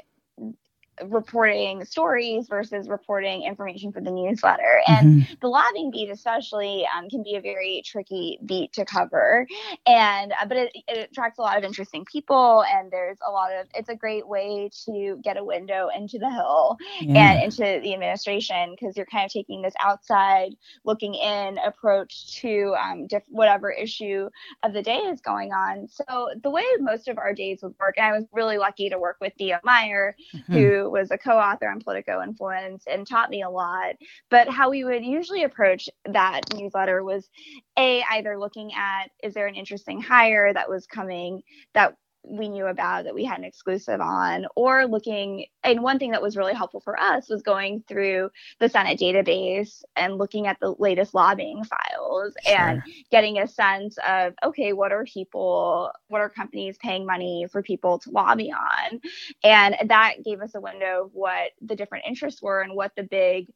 reporting 1.06 1.86
stories 1.86 2.48
versus 2.48 2.88
reporting 2.88 3.44
information 3.44 3.92
for 3.92 4.02
the 4.02 4.12
newsletter. 4.12 4.82
And 4.88 5.24
mm-hmm. 5.24 5.34
the 5.42 5.48
lobbying 5.48 5.92
beat, 5.92 6.10
especially, 6.10 6.86
um, 6.96 7.10
can 7.10 7.24
be 7.24 7.36
a 7.36 7.42
very 7.42 7.82
tricky 7.86 8.40
beat 8.46 8.74
to 8.74 8.86
cover. 8.86 9.48
And 9.86 10.32
uh, 10.32 10.46
but 10.48 10.58
it, 10.58 10.72
it, 10.88 11.10
attracts 11.12 11.40
a 11.40 11.42
lot 11.42 11.58
of 11.58 11.64
interesting 11.64 12.06
people, 12.06 12.64
and 12.64 12.92
there's 12.92 13.18
a 13.26 13.32
lot 13.32 13.52
of. 13.54 13.68
It's 13.74 13.90
a 13.90 13.96
great 13.96 14.28
way 14.28 14.70
to 14.86 15.20
get 15.24 15.38
a 15.38 15.44
window 15.44 15.90
into 15.96 16.18
the 16.18 16.30
Hill 16.30 16.78
yeah. 17.00 17.34
and 17.34 17.44
into 17.44 17.80
the 17.82 17.94
administration 17.94 18.72
because 18.72 18.96
you're 18.98 19.06
kind 19.06 19.26
of 19.26 19.32
taking 19.32 19.62
this 19.62 19.74
outside 19.80 20.56
looking 20.84 21.16
in 21.16 21.58
approach 21.60 22.40
to 22.42 22.76
um, 22.82 23.08
diff- 23.08 23.24
whatever 23.30 23.72
issue 23.72 24.30
of 24.64 24.74
the 24.74 24.82
day 24.82 24.98
is 24.98 25.22
going 25.22 25.52
on. 25.52 25.88
So 25.88 26.30
the 26.42 26.50
way 26.50 26.64
most 26.80 27.08
of 27.08 27.18
our 27.18 27.34
days 27.34 27.60
would 27.62 27.76
work, 27.80 27.96
and 27.98 28.06
I 28.06 28.18
was 28.18 28.26
really 28.32 28.58
lucky 28.58 28.90
to 28.90 29.00
work 29.00 29.18
with 29.22 29.34
Theo 29.38 29.60
Meyer, 29.64 30.16
mm-hmm. 30.34 30.54
who 30.54 30.87
was 30.92 31.12
a 31.12 31.18
co-author 31.18 31.70
on 31.70 31.82
Politico 31.82 32.22
Influence 32.22 32.84
and 32.88 33.08
taught 33.08 33.30
me 33.30 33.42
a 33.42 33.50
lot. 33.50 33.96
But 34.30 34.50
how 34.50 34.70
we 34.70 34.84
would 34.84 35.04
usually 35.04 35.44
approach 35.44 35.90
that 36.06 36.42
newsletter 36.54 37.04
was 37.04 37.30
a 37.78 38.04
either 38.12 38.38
looking 38.38 38.72
at 38.74 39.10
is 39.24 39.34
there 39.34 39.48
an 39.48 39.56
interesting 39.56 40.02
hire 40.02 40.54
that 40.54 40.70
was 40.70 40.88
coming 40.88 41.42
that 41.74 41.96
we 42.24 42.50
knew 42.50 42.66
about 42.66 43.06
that 43.06 43.16
we 43.16 43.24
had 43.24 43.40
an 43.40 43.46
exclusive 43.46 44.02
on, 44.02 44.46
or 44.56 44.86
looking. 44.86 45.46
And 45.64 45.82
one 45.82 46.00
thing 46.00 46.12
that 46.12 46.22
was 46.22 46.38
really 46.38 46.54
helpful 46.54 46.82
for 46.82 47.00
us 47.00 47.30
was 47.30 47.42
going 47.42 47.84
through 47.88 48.30
the 48.60 48.70
Senate 48.70 49.00
database 49.00 49.84
and 49.96 50.18
looking 50.18 50.48
at 50.48 50.60
the 50.60 50.76
latest 50.78 51.14
lobbying 51.14 51.64
files 51.64 52.34
sure. 52.46 52.58
and 52.58 52.84
getting 53.12 53.40
a 53.40 53.48
sense 53.48 53.98
of 54.08 54.34
okay, 54.44 54.74
what 54.74 54.92
are 54.92 55.06
people, 55.06 55.92
what 56.08 56.22
are 56.22 56.30
companies 56.30 56.78
paying 56.78 57.06
money 57.06 57.48
for 57.52 57.62
people 57.62 58.00
to 58.00 58.12
lobby 58.12 58.52
on? 58.52 59.00
And 59.44 59.76
that 59.90 60.24
gave 60.24 60.42
us 60.42 60.56
a 60.56 60.62
window 60.62 61.06
of 61.06 61.12
what 61.14 61.52
the 61.62 61.76
different 61.76 62.06
interests 62.08 62.42
were 62.42 62.62
and 62.62 62.76
what 62.76 62.92
the 62.96 63.04
big 63.04 63.48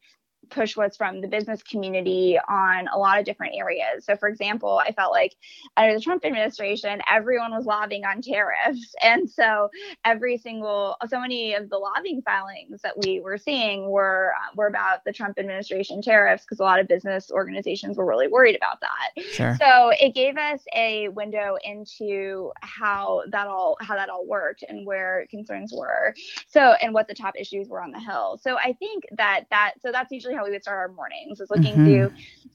push 0.52 0.76
was 0.76 0.96
from 0.96 1.22
the 1.22 1.28
business 1.28 1.64
community 1.64 2.38
on 2.48 2.88
a 2.94 2.98
lot 2.98 3.18
of 3.18 3.26
different 3.26 3.56
areas. 3.56 4.06
So, 4.06 4.16
for 4.16 4.28
example, 4.28 4.82
I 4.86 4.92
felt 4.92 5.12
like 5.12 5.36
under 5.78 5.96
the 5.96 6.02
Trump 6.02 6.26
administration, 6.26 7.02
everyone 7.10 7.52
was 7.52 7.66
lobbying 7.66 8.06
on 8.06 8.22
tariffs. 8.22 8.96
And 9.04 9.30
so, 9.30 9.70
every 10.06 10.38
single, 10.38 10.96
so 11.08 11.20
many 11.20 11.54
of 11.54 11.70
the 11.70 11.78
lobbying 11.78 12.22
filings 12.22 12.82
that 12.82 12.98
we 12.98 13.20
were 13.20 13.38
seeing 13.38 13.90
were, 13.90 14.34
uh, 14.38 14.54
were 14.56 14.68
about 14.68 15.04
the 15.06 15.12
Trump 15.12 15.40
administration 15.40 16.02
tariffs 16.02 16.44
because 16.44 16.60
a 16.60 16.64
lot 16.64 16.80
of 16.80 16.88
business 16.88 17.32
organizations 17.32 17.98
were 17.98 18.06
really 18.06 18.28
worried 18.28 18.56
about 18.56 18.80
that. 18.82 19.24
Sure. 19.24 19.58
So, 19.60 19.92
it 20.00 20.14
gave 20.14 20.38
us 20.38 20.64
a 20.76 21.08
window 21.10 21.58
into 21.64 22.52
how 22.62 23.24
that 23.30 23.48
all, 23.48 23.78
how 23.82 23.96
that 23.96 24.10
all 24.10 24.26
worked 24.26 24.64
and 24.68 24.86
where 24.86 25.26
concerns 25.30 25.74
were. 25.76 26.14
So, 26.48 26.74
and 26.82 26.94
what 26.94 27.08
the 27.08 27.16
top 27.16 27.34
issues 27.40 27.68
were 27.68 27.82
on 27.82 27.92
the 27.92 28.00
Hill. 28.00 28.40
So, 28.42 28.58
I 28.58 28.74
think 28.74 29.06
that 29.14 29.46
that, 29.50 29.74
so 29.82 29.92
that's 29.92 30.12
usually 30.12 30.36
how 30.36 30.40
how 30.41 30.45
we 30.45 30.51
would 30.51 30.63
start 30.63 30.77
our 30.77 30.95
mornings 30.95 31.39
is 31.39 31.49
looking 31.49 31.73
mm-hmm. 31.73 31.86
through 31.86 32.13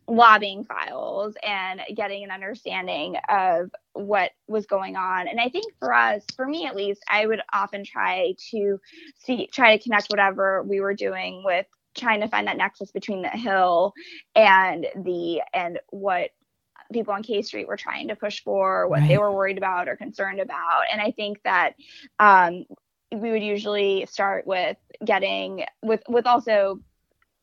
lobbying 0.09 0.65
files 0.65 1.35
and 1.43 1.81
getting 1.95 2.25
an 2.25 2.31
understanding 2.31 3.17
of 3.29 3.71
what 3.93 4.33
was 4.49 4.67
going 4.67 4.97
on. 4.97 5.29
And 5.29 5.41
I 5.41 5.49
think 5.49 5.73
for 5.79 5.93
us, 5.95 6.25
for 6.35 6.47
me 6.47 6.67
at 6.67 6.77
least, 6.77 7.03
I 7.09 7.27
would 7.27 7.41
often 7.53 7.85
try 7.85 8.35
to 8.51 8.79
see, 9.17 9.49
try 9.53 9.77
to 9.77 9.83
connect 9.83 10.09
whatever 10.09 10.63
we 10.63 10.81
were 10.81 10.95
doing 10.95 11.43
with 11.45 11.67
trying 11.97 12.21
to 12.21 12.29
find 12.29 12.47
that 12.47 12.59
nexus 12.59 12.91
between 12.91 13.23
the 13.23 13.29
hill 13.29 13.93
and 14.35 14.87
the 14.97 15.43
and 15.55 15.79
what 15.91 16.31
people 16.93 17.15
on 17.15 17.23
K 17.23 17.43
Street 17.43 17.67
were 17.67 17.77
trying 17.77 18.09
to 18.09 18.17
push 18.17 18.43
for, 18.43 18.87
what 18.87 19.01
right. 19.01 19.09
they 19.09 19.19
were 19.19 19.33
worried 19.33 19.59
about 19.59 19.89
or 19.89 19.97
concerned 19.97 20.41
about. 20.41 20.83
And 20.93 21.01
I 21.01 21.11
think 21.11 21.43
that 21.43 21.75
um, 22.19 22.65
we 23.13 23.31
would 23.31 23.43
usually 23.43 24.07
start 24.07 24.47
with 24.47 24.77
getting 25.05 25.65
with 25.83 26.03
with 26.09 26.27
also 26.27 26.81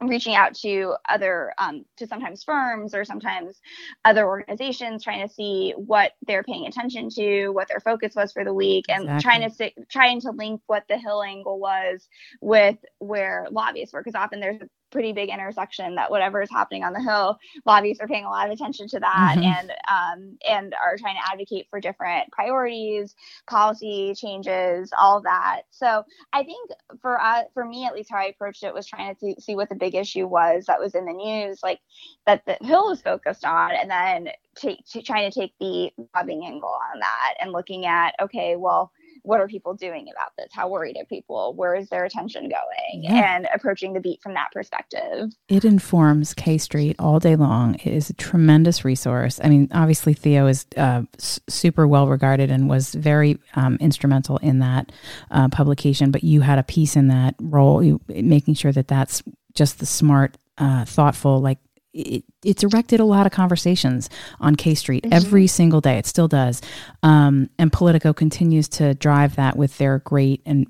reaching 0.07 0.35
out 0.35 0.53
to 0.55 0.95
other 1.09 1.53
um, 1.57 1.85
to 1.97 2.07
sometimes 2.07 2.43
firms 2.43 2.93
or 2.93 3.05
sometimes 3.05 3.61
other 4.05 4.25
organizations 4.27 5.03
trying 5.03 5.27
to 5.27 5.33
see 5.33 5.73
what 5.77 6.13
they're 6.27 6.43
paying 6.43 6.67
attention 6.67 7.09
to 7.09 7.49
what 7.49 7.67
their 7.67 7.79
focus 7.79 8.13
was 8.15 8.31
for 8.31 8.43
the 8.43 8.53
week 8.53 8.85
and 8.89 9.03
exactly. 9.03 9.21
trying 9.23 9.51
to 9.51 9.85
trying 9.89 10.21
to 10.21 10.31
link 10.31 10.61
what 10.67 10.83
the 10.89 10.97
hill 10.97 11.23
angle 11.23 11.59
was 11.59 12.07
with 12.41 12.77
where 12.99 13.47
lobbyists 13.51 13.93
were 13.93 14.01
because 14.01 14.15
often 14.15 14.39
there's 14.39 14.61
pretty 14.93 15.11
big 15.11 15.29
intersection 15.29 15.95
that 15.95 16.11
whatever 16.11 16.41
is 16.41 16.49
happening 16.51 16.83
on 16.83 16.93
the 16.93 17.01
hill 17.01 17.37
lobbyists 17.65 18.01
are 18.01 18.07
paying 18.07 18.25
a 18.25 18.29
lot 18.29 18.45
of 18.45 18.53
attention 18.53 18.87
to 18.87 18.99
that 18.99 19.35
mm-hmm. 19.35 19.43
and 19.43 19.71
um, 19.89 20.37
and 20.47 20.75
are 20.75 20.95
trying 20.97 21.15
to 21.15 21.31
advocate 21.31 21.67
for 21.69 21.81
different 21.81 22.31
priorities 22.31 23.15
policy 23.47 24.13
changes 24.15 24.91
all 24.97 25.19
that 25.19 25.63
so 25.71 26.03
i 26.31 26.43
think 26.43 26.69
for 27.01 27.19
uh, 27.19 27.41
for 27.53 27.65
me 27.65 27.85
at 27.85 27.93
least 27.93 28.11
how 28.11 28.19
i 28.19 28.25
approached 28.25 28.63
it 28.63 28.73
was 28.73 28.85
trying 28.85 29.15
to 29.15 29.33
see 29.41 29.55
what 29.55 29.67
the 29.67 29.75
big 29.75 29.95
issue 29.95 30.27
was 30.27 30.65
that 30.65 30.79
was 30.79 30.93
in 30.93 31.05
the 31.05 31.11
news 31.11 31.59
like 31.63 31.79
that 32.27 32.45
the 32.45 32.55
hill 32.61 32.87
was 32.87 33.01
focused 33.01 33.43
on 33.43 33.71
and 33.71 33.89
then 33.89 34.29
to, 34.55 34.75
to 34.83 35.01
trying 35.01 35.29
to 35.29 35.39
take 35.39 35.53
the 35.59 35.91
lobbying 36.15 36.45
angle 36.45 36.77
on 36.93 36.99
that 36.99 37.33
and 37.41 37.51
looking 37.51 37.87
at 37.87 38.13
okay 38.21 38.55
well 38.55 38.91
what 39.23 39.39
are 39.39 39.47
people 39.47 39.73
doing 39.73 40.07
about 40.13 40.31
this? 40.37 40.49
How 40.51 40.67
worried 40.67 40.97
are 40.99 41.05
people? 41.05 41.53
Where 41.55 41.75
is 41.75 41.89
their 41.89 42.05
attention 42.05 42.43
going? 42.43 43.03
Yeah. 43.03 43.35
And 43.35 43.47
approaching 43.53 43.93
the 43.93 43.99
beat 43.99 44.21
from 44.21 44.33
that 44.35 44.49
perspective. 44.51 45.31
It 45.47 45.65
informs 45.65 46.33
K 46.33 46.57
Street 46.57 46.95
all 46.99 47.19
day 47.19 47.35
long. 47.35 47.75
It 47.75 47.93
is 47.93 48.09
a 48.09 48.13
tremendous 48.13 48.85
resource. 48.85 49.39
I 49.43 49.49
mean, 49.49 49.69
obviously, 49.71 50.13
Theo 50.13 50.47
is 50.47 50.65
uh, 50.77 51.03
super 51.17 51.87
well 51.87 52.07
regarded 52.07 52.51
and 52.51 52.69
was 52.69 52.93
very 52.93 53.39
um, 53.55 53.77
instrumental 53.79 54.37
in 54.37 54.59
that 54.59 54.91
uh, 55.31 55.47
publication, 55.49 56.11
but 56.11 56.23
you 56.23 56.41
had 56.41 56.59
a 56.59 56.63
piece 56.63 56.95
in 56.95 57.07
that 57.07 57.35
role, 57.41 57.81
you, 57.81 58.01
making 58.07 58.55
sure 58.55 58.71
that 58.73 58.87
that's 58.87 59.23
just 59.53 59.79
the 59.79 59.85
smart, 59.85 60.37
uh, 60.57 60.83
thoughtful, 60.85 61.39
like 61.39 61.59
it, 61.93 62.23
it's 62.43 62.63
erected 62.63 62.99
a 62.99 63.05
lot 63.05 63.25
of 63.25 63.31
conversations 63.31 64.09
on 64.39 64.55
K 64.55 64.75
Street 64.75 65.03
mm-hmm. 65.03 65.13
every 65.13 65.47
single 65.47 65.81
day. 65.81 65.97
It 65.97 66.05
still 66.05 66.27
does. 66.27 66.61
Um, 67.01 67.49
and 67.57 67.71
Politico 67.71 68.13
continues 68.13 68.67
to 68.69 68.93
drive 68.95 69.35
that 69.35 69.55
with 69.55 69.77
their 69.77 69.99
great 69.99 70.41
and 70.45 70.67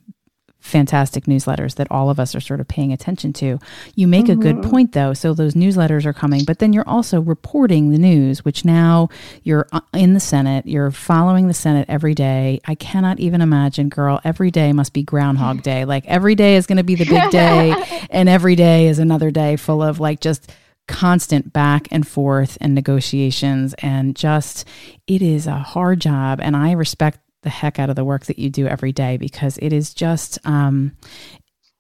fantastic 0.64 1.26
newsletters 1.26 1.76
that 1.76 1.92
all 1.92 2.10
of 2.10 2.22
us 2.22 2.34
are 2.34 2.40
sort 2.40 2.62
of 2.62 2.68
paying 2.70 2.94
attention 2.94 3.34
to. 3.34 3.60
You 3.96 4.08
make 4.08 4.26
mm-hmm. 4.26 4.40
a 4.40 4.44
good 4.44 4.56
mm-hmm. 4.58 4.72
point 4.72 4.92
though. 4.94 5.14
So 5.14 5.34
those 5.34 5.56
newsletters 5.56 6.06
are 6.06 6.14
coming, 6.14 6.46
but 6.46 6.60
then 6.60 6.72
you're 6.72 6.88
also 6.88 7.20
reporting 7.20 7.92
the 7.92 7.98
news, 7.98 8.46
which 8.46 8.64
now 8.64 9.10
you're 9.44 9.68
uh, 9.74 9.82
in 9.94 10.14
the 10.14 10.22
Senate, 10.22 10.66
you're 10.66 10.90
following 10.90 11.50
the 11.50 11.54
Senate 11.54 11.86
every 11.90 12.16
day. 12.16 12.62
I 12.66 12.76
cannot 12.76 13.20
even 13.20 13.42
imagine, 13.42 13.90
girl, 13.90 14.22
every 14.24 14.52
day 14.52 14.72
must 14.72 14.94
be 14.94 15.04
Groundhog 15.04 15.64
Day. 15.64 15.84
Like 15.84 16.06
every 16.08 16.34
day 16.34 16.56
is 16.56 16.66
going 16.66 16.78
to 16.78 16.84
be 16.84 16.96
the 16.96 17.06
big 17.06 17.30
day, 17.30 17.76
and 18.10 18.30
every 18.30 18.56
day 18.56 18.88
is 18.88 19.00
another 19.00 19.32
day 19.32 19.58
full 19.58 19.84
of 19.84 20.00
like 20.00 20.22
just 20.22 20.50
constant 20.88 21.54
back 21.54 21.88
and 21.92 22.08
forth 22.08 22.58
and 22.60 22.76
negotiations 22.76 23.74
and 23.80 24.16
just 24.16 24.68
it 25.08 25.22
is 25.22 25.48
a 25.48 25.58
hard 25.58 26.02
job 26.02 26.42
and 26.42 26.58
i 26.58 26.74
respect 26.74 27.20
the 27.44 27.50
heck 27.50 27.80
out 27.80 27.90
of 27.90 27.96
the 27.96 28.04
work 28.04 28.26
that 28.26 28.40
you 28.40 28.50
do 28.50 28.68
every 28.68 28.92
day 28.92 29.16
because 29.18 29.58
it 29.62 29.72
is 29.72 29.94
just 29.94 30.40
um 30.46 30.92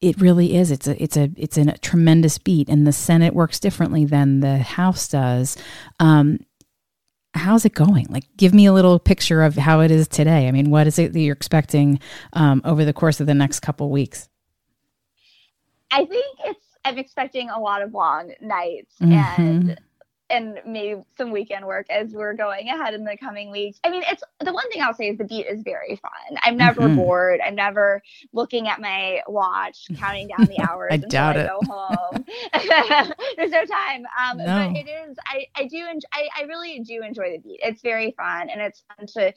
it 0.04 0.20
really 0.20 0.58
is. 0.58 0.70
It's 0.70 0.86
a 0.86 1.02
it's 1.02 1.16
a 1.16 1.32
it's 1.38 1.58
a 1.58 1.78
tremendous 1.78 2.38
beat 2.38 2.68
and 2.68 2.86
the 2.86 2.92
senate 2.92 3.34
works 3.34 3.58
differently 3.58 4.04
than 4.04 4.42
the 4.42 4.58
house 4.58 5.08
does. 5.08 5.56
Um 6.00 6.39
how's 7.34 7.63
it 7.63 7.74
going? 7.74 8.08
Like 8.10 8.26
give 8.36 8.54
me 8.54 8.66
a 8.66 8.74
little 8.74 9.00
picture 9.00 9.42
of 9.42 9.56
how 9.56 9.80
it 9.80 9.92
is 9.92 10.10
today. 10.10 10.50
I 10.50 10.52
mean 10.52 10.70
what 10.70 10.88
is 10.88 11.00
it 11.00 11.13
that 11.13 11.20
you're 11.20 11.34
expecting 11.34 12.00
um, 12.34 12.62
over 12.66 12.84
the 12.84 12.94
course 12.94 13.22
of 13.22 13.28
the 13.28 13.34
next 13.34 13.62
couple 13.62 13.89
weeks? 13.89 14.28
I 15.89 16.04
think 16.06 16.38
it's 16.46 16.62
I'm 16.86 16.98
expecting 16.98 17.50
a 17.50 17.60
lot 17.60 17.82
of 17.82 17.93
long 17.93 18.34
nights 18.41 18.96
mm-hmm. 19.02 19.41
and 19.41 19.80
and 20.29 20.59
maybe 20.65 21.01
some 21.17 21.31
weekend 21.31 21.65
work 21.65 21.86
as 21.89 22.13
we're 22.13 22.33
going 22.33 22.69
ahead 22.69 22.93
in 22.93 23.03
the 23.03 23.17
coming 23.17 23.51
weeks. 23.51 23.79
I 23.83 23.89
mean, 23.89 24.03
it's 24.07 24.23
the 24.39 24.53
one 24.53 24.69
thing 24.71 24.81
I'll 24.81 24.93
say 24.93 25.09
is 25.09 25.17
the 25.17 25.25
beat 25.25 25.45
is 25.47 25.62
very 25.63 25.95
fun. 25.97 26.38
I'm 26.43 26.57
never 26.57 26.81
mm-hmm. 26.81 26.95
bored. 26.95 27.39
I'm 27.45 27.55
never 27.55 28.01
looking 28.31 28.67
at 28.67 28.81
my 28.81 29.21
watch, 29.27 29.86
counting 29.97 30.27
down 30.27 30.45
the 30.45 30.59
hours 30.69 30.89
I 30.91 30.95
until 30.95 31.23
I 31.23 31.31
it. 31.31 31.49
go 31.49 31.59
home. 31.69 32.25
There's 33.38 33.51
no 33.51 33.65
time. 33.65 34.05
Um, 34.19 34.38
no. 34.38 34.45
But 34.45 34.77
it 34.77 34.89
is. 34.89 35.17
I 35.25 35.45
I 35.55 35.67
do. 35.67 35.86
Enjoy, 35.89 36.07
I 36.13 36.27
I 36.39 36.43
really 36.43 36.79
do 36.79 37.01
enjoy 37.03 37.31
the 37.31 37.39
beat. 37.39 37.59
It's 37.63 37.81
very 37.81 38.13
fun, 38.17 38.49
and 38.49 38.62
it's 38.62 38.83
fun 38.97 39.07
to 39.07 39.33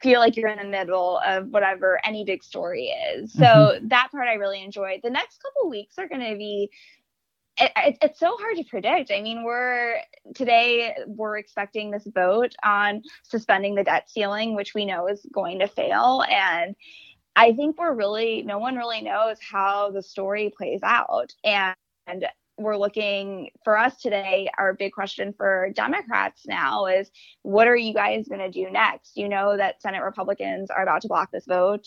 feel 0.00 0.20
like 0.20 0.36
you're 0.36 0.48
in 0.48 0.58
the 0.58 0.64
middle 0.64 1.20
of 1.26 1.48
whatever 1.48 2.00
any 2.04 2.24
big 2.24 2.44
story 2.44 2.94
is. 3.14 3.32
So 3.32 3.44
mm-hmm. 3.44 3.88
that 3.88 4.10
part 4.12 4.28
I 4.28 4.34
really 4.34 4.62
enjoyed. 4.62 5.00
The 5.02 5.10
next 5.10 5.42
couple 5.42 5.68
weeks 5.68 5.98
are 5.98 6.08
going 6.08 6.20
to 6.20 6.36
be 6.36 6.70
it, 7.58 7.72
it, 7.76 7.98
it's 8.02 8.20
so 8.20 8.36
hard 8.38 8.56
to 8.56 8.64
predict. 8.64 9.10
I 9.10 9.20
mean, 9.20 9.44
we're 9.44 9.96
today 10.34 10.94
we're 11.06 11.38
expecting 11.38 11.90
this 11.90 12.06
vote 12.14 12.54
on 12.64 13.02
suspending 13.24 13.74
the 13.74 13.84
debt 13.84 14.10
ceiling, 14.10 14.54
which 14.54 14.74
we 14.74 14.84
know 14.84 15.06
is 15.08 15.26
going 15.32 15.60
to 15.60 15.68
fail, 15.68 16.22
and 16.30 16.74
I 17.34 17.52
think 17.52 17.78
we're 17.78 17.94
really 17.94 18.42
no 18.42 18.58
one 18.58 18.76
really 18.76 19.02
knows 19.02 19.38
how 19.40 19.90
the 19.90 20.02
story 20.02 20.52
plays 20.56 20.80
out, 20.82 21.32
and 21.44 21.74
we're 22.58 22.76
looking 22.76 23.50
for 23.64 23.76
us 23.76 24.00
today. 24.00 24.48
Our 24.58 24.74
big 24.74 24.92
question 24.92 25.34
for 25.36 25.70
Democrats 25.74 26.46
now 26.46 26.86
is 26.86 27.10
what 27.42 27.68
are 27.68 27.76
you 27.76 27.92
guys 27.92 28.28
going 28.28 28.40
to 28.40 28.50
do 28.50 28.70
next? 28.70 29.16
You 29.16 29.28
know 29.28 29.56
that 29.56 29.82
Senate 29.82 30.02
Republicans 30.02 30.70
are 30.70 30.82
about 30.82 31.02
to 31.02 31.08
block 31.08 31.30
this 31.30 31.44
vote. 31.46 31.86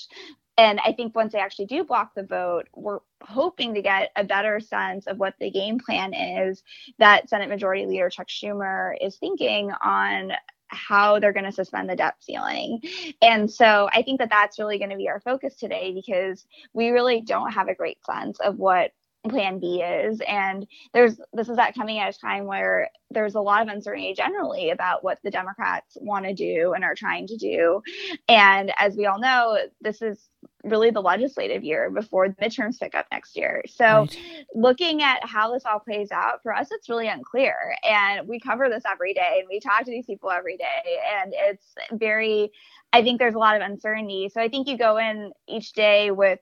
And 0.60 0.82
I 0.82 0.91
think 0.91 1.15
once 1.15 1.32
they 1.32 1.39
actually 1.39 1.67
do 1.67 1.86
block 1.86 2.13
the 2.15 2.24
vote, 2.24 2.67
we're 2.76 3.00
hoping 3.22 3.74
to 3.76 3.82
get 3.82 4.12
a 4.17 4.26
better 4.26 4.60
sense 4.60 5.08
of 5.08 5.17
what 5.17 5.34
the 5.39 5.50
game 5.50 5.80
plan 5.80 6.13
is 6.13 6.62
that 6.98 7.30
Senate 7.30 7.48
Majority 7.48 7.86
Leader 7.86 8.10
Chuck 8.10 8.28
Schumer 8.28 8.93
is 9.00 9.15
thinking 9.15 9.72
on 9.82 10.34
how 10.67 11.17
they're 11.17 11.32
going 11.32 11.45
to 11.45 11.54
suspend 11.54 11.89
the 11.89 11.95
debt 11.95 12.15
ceiling. 12.19 12.82
And 13.22 13.50
so 13.50 13.88
I 13.93 14.02
think 14.02 14.19
that 14.19 14.30
that's 14.30 14.60
really 14.60 14.78
going 14.78 14.89
to 14.89 14.98
be 14.98 15.08
our 15.08 15.22
focus 15.22 15.56
today 15.56 15.93
because 15.93 16.45
we 16.74 16.89
really 16.89 17.22
don't 17.22 17.54
have 17.54 17.69
a 17.69 17.74
great 17.74 18.00
sense 18.06 18.38
of 18.41 18.58
what 18.58 18.91
plan 19.30 19.60
B 19.60 19.82
is. 19.82 20.22
And 20.28 20.68
there's 20.94 21.20
this 21.34 21.50
is 21.50 21.58
that 21.58 21.76
coming 21.76 22.00
at 22.00 22.15
a 22.15 22.20
time 22.20 22.46
where 22.46 22.89
there's 23.12 23.36
a 23.36 23.42
lot 23.42 23.62
of 23.62 23.68
uncertainty 23.68 24.13
generally 24.13 24.70
about 24.70 25.04
what 25.04 25.20
the 25.24 25.32
Democrats 25.32 25.98
want 26.00 26.26
to 26.26 26.34
do 26.34 26.74
and 26.74 26.84
are 26.84 26.96
trying 26.96 27.28
to 27.28 27.38
do. 27.38 27.82
And 28.28 28.72
as 28.78 28.96
we 28.96 29.06
all 29.06 29.20
know, 29.20 29.58
this 29.82 30.02
is 30.02 30.30
really 30.63 30.92
the 30.92 31.02
legislative 31.02 31.63
year 31.63 31.89
before 31.89 32.30
the 32.30 32.36
midterms 32.36 32.80
pick 32.80 32.94
up 32.94 33.08
next 33.12 33.36
year. 33.36 33.63
So 33.68 33.86
right. 33.86 34.18
looking 34.54 35.02
at 35.02 35.26
how 35.26 35.54
this 35.54 35.63
all 35.65 35.80
plays 35.80 36.12
out 36.12 36.44
for 36.44 36.54
us, 36.54 36.68
it's 36.72 36.89
really 36.89 37.08
unclear. 37.08 37.76
And 37.84 38.28
we 38.28 38.39
cover 38.39 38.70
this 38.70 38.84
every 38.89 39.13
day 39.13 39.38
and 39.39 39.48
we 39.50 39.60
talk 39.60 39.86
to 39.86 39.92
these 39.92 40.06
people 40.06 40.30
every 40.30 40.58
day. 40.58 41.00
And 41.22 41.34
it's 41.36 41.74
very 41.94 42.52
I 42.92 43.04
think 43.04 43.20
there's 43.20 43.36
a 43.36 43.39
lot 43.39 43.56
of 43.56 43.62
uncertainty. 43.62 44.30
So 44.30 44.42
I 44.42 44.50
think 44.50 44.68
you 44.68 44.78
go 44.78 44.98
in 44.98 45.32
each 45.48 45.74
day 45.74 46.12
with 46.12 46.39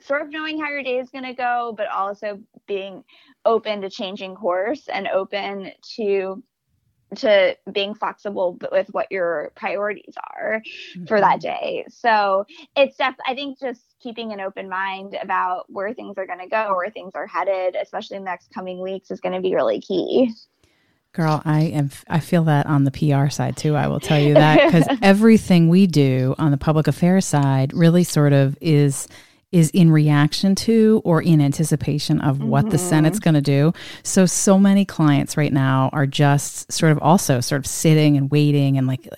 sort 0.00 0.22
of 0.22 0.30
knowing 0.30 0.60
how 0.60 0.68
your 0.68 0.82
day 0.82 0.98
is 0.98 1.10
going 1.10 1.24
to 1.24 1.34
go, 1.34 1.74
but 1.76 1.88
also 1.88 2.40
being 2.66 3.04
open 3.44 3.82
to 3.82 3.90
changing 3.90 4.34
course 4.34 4.88
and 4.88 5.08
open 5.08 5.72
to 5.96 6.42
to 7.16 7.54
being 7.70 7.94
flexible 7.94 8.58
with 8.70 8.88
what 8.92 9.06
your 9.10 9.52
priorities 9.54 10.14
are 10.16 10.62
mm-hmm. 10.64 11.04
for 11.04 11.20
that 11.20 11.40
mm-hmm. 11.40 11.64
day. 11.64 11.84
So 11.88 12.46
it's 12.76 12.96
def- 12.96 13.16
I 13.26 13.34
think 13.34 13.60
just 13.60 13.82
keeping 14.00 14.32
an 14.32 14.40
open 14.40 14.68
mind 14.68 15.16
about 15.20 15.64
where 15.68 15.92
things 15.92 16.16
are 16.16 16.26
going 16.26 16.38
to 16.38 16.48
go, 16.48 16.74
where 16.74 16.90
things 16.90 17.12
are 17.14 17.26
headed, 17.26 17.76
especially 17.80 18.16
in 18.16 18.24
the 18.24 18.30
next 18.30 18.52
coming 18.54 18.80
weeks, 18.80 19.10
is 19.10 19.20
going 19.20 19.34
to 19.34 19.40
be 19.40 19.54
really 19.54 19.80
key. 19.80 20.32
Girl, 21.12 21.42
I 21.44 21.64
am. 21.64 21.90
I 22.08 22.20
feel 22.20 22.44
that 22.44 22.64
on 22.64 22.84
the 22.84 22.90
PR 22.90 23.28
side 23.28 23.58
too. 23.58 23.76
I 23.76 23.86
will 23.86 24.00
tell 24.00 24.18
you 24.18 24.32
that 24.32 24.64
because 24.64 24.98
everything 25.02 25.68
we 25.68 25.86
do 25.86 26.34
on 26.38 26.50
the 26.50 26.56
public 26.56 26.86
affairs 26.86 27.26
side 27.26 27.74
really 27.74 28.02
sort 28.02 28.32
of 28.32 28.56
is 28.62 29.08
is 29.52 29.70
in 29.70 29.90
reaction 29.90 30.54
to 30.54 31.00
or 31.04 31.22
in 31.22 31.40
anticipation 31.40 32.20
of 32.20 32.38
mm-hmm. 32.38 32.48
what 32.48 32.70
the 32.70 32.76
mm-hmm. 32.76 32.88
Senate's 32.88 33.20
going 33.20 33.34
to 33.34 33.40
do. 33.40 33.72
So, 34.02 34.26
so 34.26 34.58
many 34.58 34.84
clients 34.84 35.36
right 35.36 35.52
now 35.52 35.90
are 35.92 36.06
just 36.06 36.72
sort 36.72 36.92
of 36.92 36.98
also 36.98 37.40
sort 37.40 37.60
of 37.60 37.66
sitting 37.66 38.16
and 38.16 38.30
waiting 38.30 38.78
and 38.78 38.86
like, 38.86 39.08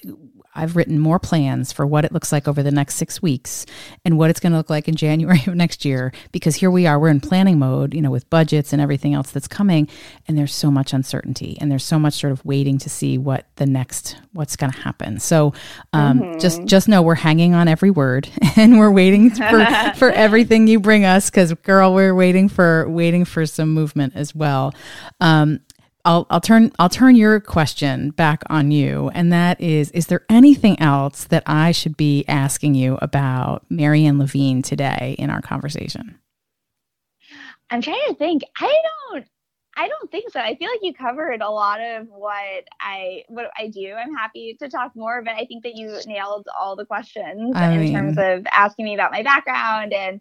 I've 0.55 0.77
written 0.77 0.99
more 0.99 1.19
plans 1.19 1.73
for 1.73 1.87
what 1.87 2.05
it 2.05 2.13
looks 2.13 2.33
like 2.33 2.47
over 2.47 2.63
the 2.63 2.71
next 2.71 2.95
six 2.95 3.21
weeks 3.21 3.67
and 4.05 4.17
what 4.17 4.31
it's 4.31 4.41
going 4.41 4.53
to 4.53 4.59
look 4.59 4.71
like 4.71 4.89
in 4.89 4.95
January 5.05 5.43
of 5.47 5.55
next 5.55 5.85
year. 5.85 6.13
Because 6.33 6.57
here 6.57 6.71
we 6.71 6.87
are, 6.87 6.99
we're 6.99 7.09
in 7.09 7.21
planning 7.21 7.59
mode, 7.59 7.95
you 7.95 8.03
know, 8.03 8.11
with 8.11 8.29
budgets 8.31 8.73
and 8.73 8.81
everything 8.81 9.15
else 9.15 9.31
that's 9.31 9.49
coming. 9.49 9.89
And 10.29 10.39
there's 10.39 10.55
so 10.55 10.71
much 10.71 10.93
uncertainty 10.93 11.59
and 11.61 11.71
there's 11.71 11.85
so 11.85 11.99
much 11.99 12.15
sort 12.15 12.33
of 12.33 12.45
waiting 12.45 12.79
to 12.79 12.89
see 12.89 13.19
what 13.19 13.47
the 13.57 13.67
next, 13.67 14.17
what's 14.33 14.57
going 14.57 14.73
to 14.73 14.81
happen. 14.81 15.19
So 15.19 15.53
um, 15.93 16.21
mm-hmm. 16.21 16.39
just, 16.39 16.65
just 16.65 16.89
know 16.89 17.03
we're 17.03 17.15
hanging 17.15 17.55
on 17.55 17.69
every 17.69 17.91
word 17.91 18.29
and 18.57 18.79
we're 18.79 18.91
waiting 18.91 19.31
for, 19.31 19.65
for 19.97 20.11
everything 20.11 20.67
you 20.67 20.81
bring 20.81 21.05
us. 21.05 21.31
Cause 21.31 21.53
girl, 21.55 21.95
we're 21.95 22.15
waiting 22.15 22.49
for, 22.49 22.89
waiting 22.89 23.25
for 23.25 23.47
some 23.47 23.71
movement 23.71 24.15
as 24.17 24.35
well. 24.35 24.75
Um, 25.21 25.61
I'll 26.05 26.27
I'll 26.29 26.41
turn 26.41 26.71
I'll 26.79 26.89
turn 26.89 27.17
your 27.17 27.41
question 27.41 28.11
back 28.11 28.43
on 28.51 28.71
you, 28.71 29.11
and 29.15 29.33
that 29.33 29.61
is: 29.61 29.91
Is 29.93 30.07
there 30.07 30.25
anything 30.29 30.79
else 30.81 31.25
that 31.25 31.43
I 31.47 31.73
should 31.73 31.97
be 31.97 32.25
asking 32.29 32.75
you 32.75 32.99
about 33.01 33.65
Marianne 33.71 34.19
Levine 34.19 34.63
today 34.63 35.17
in 35.19 35.31
our 35.31 35.41
conversation? 35.41 36.19
I'm 37.71 37.81
trying 37.81 38.07
to 38.09 38.15
think. 38.15 38.43
I 38.61 38.83
don't 39.13 39.27
I 39.77 39.89
don't 39.89 40.11
think 40.11 40.31
so. 40.31 40.41
I 40.41 40.55
feel 40.57 40.69
like 40.69 40.81
you 40.83 40.95
covered 40.95 41.41
a 41.41 41.51
lot 41.51 41.81
of 41.81 42.07
what 42.09 42.65
I 42.81 43.25
what 43.29 43.51
I 43.59 43.69
do. 43.69 43.93
I'm 43.93 44.15
happy 44.15 44.57
to 44.61 44.69
talk 44.69 44.95
more, 44.95 45.23
but 45.23 45.35
I 45.35 45.47
think 45.47 45.65
that 45.65 45.75
you 45.75 45.99
nailed 46.07 46.47
all 46.59 46.77
the 46.77 46.85
questions 46.85 47.55
I 47.57 47.73
in 47.73 47.81
mean, 47.81 47.93
terms 47.93 48.17
of 48.19 48.47
asking 48.53 48.85
me 48.85 48.95
about 48.95 49.11
my 49.11 49.23
background 49.23 49.93
and 49.93 50.21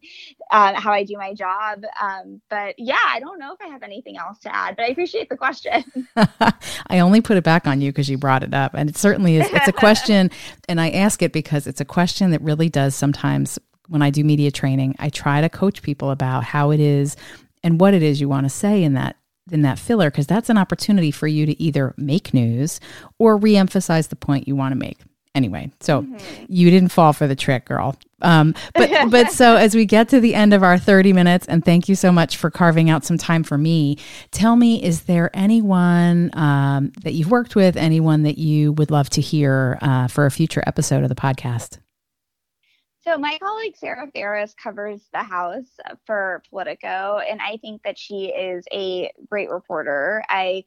uh, 0.49 0.79
how 0.79 0.91
I 0.91 1.03
do 1.03 1.17
my 1.17 1.33
job. 1.33 1.83
Um, 2.01 2.41
but 2.49 2.75
yeah, 2.77 2.97
I 3.05 3.19
don't 3.19 3.39
know 3.39 3.53
if 3.53 3.61
I 3.61 3.67
have 3.67 3.83
anything 3.83 4.17
else 4.17 4.39
to 4.39 4.55
add, 4.55 4.75
but 4.75 4.85
I 4.85 4.87
appreciate 4.89 5.29
the 5.29 5.37
question. 5.37 5.83
I 6.87 6.99
only 6.99 7.21
put 7.21 7.37
it 7.37 7.43
back 7.43 7.67
on 7.67 7.81
you 7.81 7.91
because 7.91 8.09
you 8.09 8.17
brought 8.17 8.43
it 8.43 8.53
up, 8.53 8.73
and 8.73 8.89
it 8.89 8.97
certainly 8.97 9.37
is. 9.37 9.47
It's 9.51 9.67
a 9.67 9.73
question, 9.73 10.31
and 10.67 10.81
I 10.81 10.89
ask 10.89 11.21
it 11.21 11.31
because 11.31 11.67
it's 11.67 11.81
a 11.81 11.85
question 11.85 12.31
that 12.31 12.41
really 12.41 12.69
does 12.69 12.95
sometimes 12.95 13.59
when 13.87 14.01
I 14.01 14.09
do 14.09 14.23
media 14.23 14.49
training, 14.49 14.95
I 14.97 15.09
try 15.09 15.41
to 15.41 15.49
coach 15.49 15.81
people 15.81 16.09
about 16.09 16.43
how 16.43 16.71
it 16.71 16.79
is 16.79 17.15
and 17.63 17.79
what 17.79 17.93
it 17.93 18.01
is 18.01 18.19
you 18.19 18.29
want 18.29 18.45
to 18.45 18.49
say 18.49 18.83
in 18.83 18.93
that 18.93 19.17
in 19.51 19.61
that 19.63 19.79
filler 19.79 20.09
because 20.09 20.27
that's 20.27 20.49
an 20.49 20.57
opportunity 20.57 21.11
for 21.11 21.27
you 21.27 21.45
to 21.45 21.61
either 21.61 21.93
make 21.97 22.33
news 22.33 22.79
or 23.19 23.37
reemphasize 23.37 24.09
the 24.09 24.15
point 24.15 24.47
you 24.47 24.55
want 24.55 24.71
to 24.71 24.77
make. 24.77 24.99
Anyway, 25.35 25.71
so 25.79 26.03
mm-hmm. 26.03 26.45
you 26.47 26.69
didn't 26.69 26.89
fall 26.89 27.11
for 27.11 27.25
the 27.25 27.35
trick, 27.35 27.65
girl. 27.65 27.95
Um, 28.21 28.53
but 28.75 28.91
but 29.09 29.31
so 29.31 29.55
as 29.55 29.73
we 29.73 29.85
get 29.85 30.09
to 30.09 30.19
the 30.19 30.35
end 30.35 30.53
of 30.53 30.61
our 30.61 30.77
30 30.77 31.11
minutes, 31.11 31.47
and 31.47 31.65
thank 31.65 31.89
you 31.89 31.95
so 31.95 32.11
much 32.11 32.37
for 32.37 32.51
carving 32.51 32.91
out 32.91 33.03
some 33.03 33.17
time 33.17 33.43
for 33.43 33.57
me. 33.57 33.97
Tell 34.29 34.55
me, 34.55 34.83
is 34.83 35.03
there 35.03 35.31
anyone 35.33 36.29
um, 36.37 36.91
that 37.01 37.13
you've 37.13 37.31
worked 37.31 37.55
with, 37.55 37.75
anyone 37.77 38.23
that 38.23 38.37
you 38.37 38.73
would 38.73 38.91
love 38.91 39.09
to 39.11 39.21
hear 39.21 39.79
uh, 39.81 40.07
for 40.07 40.27
a 40.27 40.31
future 40.31 40.63
episode 40.67 41.01
of 41.01 41.09
the 41.09 41.15
podcast? 41.15 41.79
So 43.03 43.17
my 43.17 43.37
colleague 43.41 43.75
Sarah 43.75 44.09
Ferris 44.13 44.53
covers 44.61 45.01
the 45.11 45.23
House 45.23 45.67
for 46.05 46.41
Politico, 46.49 47.19
and 47.19 47.41
I 47.41 47.57
think 47.57 47.83
that 47.83 47.97
she 47.97 48.27
is 48.27 48.65
a 48.71 49.11
great 49.29 49.49
reporter. 49.49 50.23
I 50.29 50.63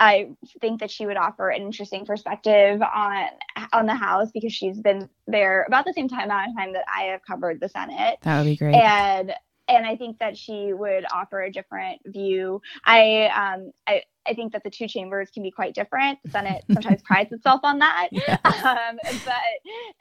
I 0.00 0.30
think 0.60 0.80
that 0.80 0.90
she 0.90 1.06
would 1.06 1.16
offer 1.16 1.50
an 1.50 1.62
interesting 1.62 2.04
perspective 2.04 2.82
on 2.82 3.28
on 3.72 3.86
the 3.86 3.94
House 3.94 4.30
because 4.32 4.52
she's 4.52 4.80
been 4.80 5.08
there 5.26 5.64
about 5.68 5.84
the 5.84 5.92
same 5.92 6.08
time 6.08 6.24
amount 6.24 6.50
of 6.50 6.56
time 6.56 6.72
that 6.72 6.84
I 6.92 7.04
have 7.04 7.20
covered 7.24 7.60
the 7.60 7.68
Senate. 7.68 8.18
That 8.22 8.38
would 8.38 8.50
be 8.50 8.56
great. 8.56 8.74
And 8.74 9.32
and 9.68 9.86
I 9.86 9.96
think 9.96 10.18
that 10.18 10.36
she 10.36 10.72
would 10.72 11.04
offer 11.12 11.42
a 11.42 11.52
different 11.52 12.00
view. 12.06 12.60
I 12.84 13.26
um 13.26 13.72
I 13.86 14.02
I 14.28 14.34
think 14.34 14.52
that 14.52 14.62
the 14.64 14.70
two 14.70 14.86
chambers 14.86 15.30
can 15.30 15.42
be 15.42 15.50
quite 15.50 15.74
different. 15.74 16.18
The 16.24 16.30
Senate 16.30 16.64
sometimes 16.72 17.02
prides 17.02 17.32
itself 17.32 17.60
on 17.64 17.78
that, 17.78 18.08
yes. 18.12 18.38
um, 18.44 18.98
but 19.24 19.34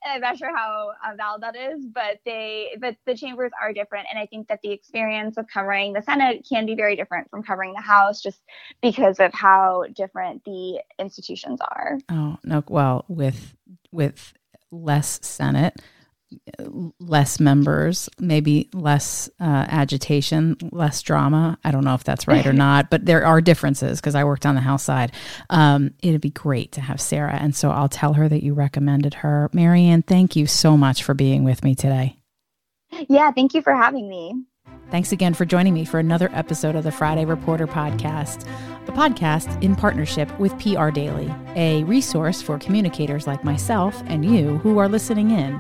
I'm 0.06 0.22
not 0.22 0.38
sure 0.38 0.56
how 0.56 0.92
uh, 1.06 1.16
valid 1.16 1.42
that 1.44 1.56
is. 1.56 1.86
But 1.86 2.20
they, 2.26 2.76
but 2.80 2.96
the 3.06 3.16
chambers 3.16 3.52
are 3.62 3.74
different, 3.74 4.08
and 4.10 4.20
I 4.20 4.26
think 4.26 4.48
that 4.48 4.60
the 4.64 4.72
experience 4.72 5.38
of 5.38 5.46
covering 5.48 5.94
the 5.94 6.02
Senate 6.02 6.46
can 6.48 6.66
be 6.66 6.76
very 6.76 6.96
different 6.96 7.30
from 7.30 7.44
covering 7.44 7.74
the 7.74 7.82
House, 7.82 8.22
just 8.22 8.42
because 8.82 9.20
of 9.20 9.34
how 9.34 9.86
different 9.96 10.44
the 10.46 10.82
institutions 11.00 11.60
are. 11.62 11.98
Oh 12.10 12.38
no! 12.44 12.64
Well, 12.68 13.06
with 13.08 13.56
with 13.92 14.34
less 14.72 15.20
Senate 15.22 15.82
less 17.00 17.40
members, 17.40 18.10
maybe 18.20 18.70
less 18.74 19.30
uh, 19.40 19.66
agitation, 19.70 20.58
less 20.72 21.02
drama. 21.02 21.58
I 21.64 21.72
don't 21.72 21.84
know 21.84 21.94
if 21.94 22.04
that's 22.04 22.28
right 22.28 22.46
or 22.46 22.54
not, 22.68 22.90
but 22.90 23.06
there 23.06 23.26
are 23.26 23.42
differences 23.42 24.00
because 24.00 24.16
I 24.16 24.24
worked 24.24 24.46
on 24.46 24.56
the 24.56 24.62
House 24.62 24.84
side. 24.84 25.12
Um, 25.50 25.94
it'd 26.02 26.22
be 26.22 26.30
great 26.30 26.74
to 26.74 26.82
have 26.82 27.00
Sarah. 27.00 27.36
And 27.36 27.56
so 27.56 27.72
I'll 27.72 27.90
tell 27.90 28.14
her 28.14 28.28
that 28.28 28.44
you 28.44 28.54
recommended 28.54 29.14
her. 29.16 29.50
Marianne, 29.54 30.02
thank 30.02 30.36
you 30.36 30.48
so 30.48 30.76
much 30.78 31.04
for 31.04 31.14
being 31.14 31.44
with 31.44 31.64
me 31.64 31.76
today. 31.76 32.18
Yeah, 33.10 33.32
thank 33.32 33.54
you 33.54 33.62
for 33.62 33.76
having 33.76 34.10
me. 34.10 34.34
Thanks 34.90 35.12
again 35.12 35.34
for 35.34 35.44
joining 35.44 35.74
me 35.74 35.84
for 35.84 36.00
another 36.00 36.30
episode 36.32 36.78
of 36.78 36.86
the 36.86 36.94
Friday 36.94 37.26
Reporter 37.26 37.68
podcast, 37.68 38.48
a 38.88 38.92
podcast 38.94 39.62
in 39.62 39.76
partnership 39.76 40.40
with 40.40 40.58
PR 40.60 40.92
Daily, 40.92 41.30
a 41.58 41.84
resource 41.84 42.42
for 42.42 42.58
communicators 42.58 43.28
like 43.28 43.44
myself 43.44 44.02
and 44.06 44.24
you 44.24 44.60
who 44.60 44.78
are 44.78 44.88
listening 44.88 45.32
in. 45.32 45.60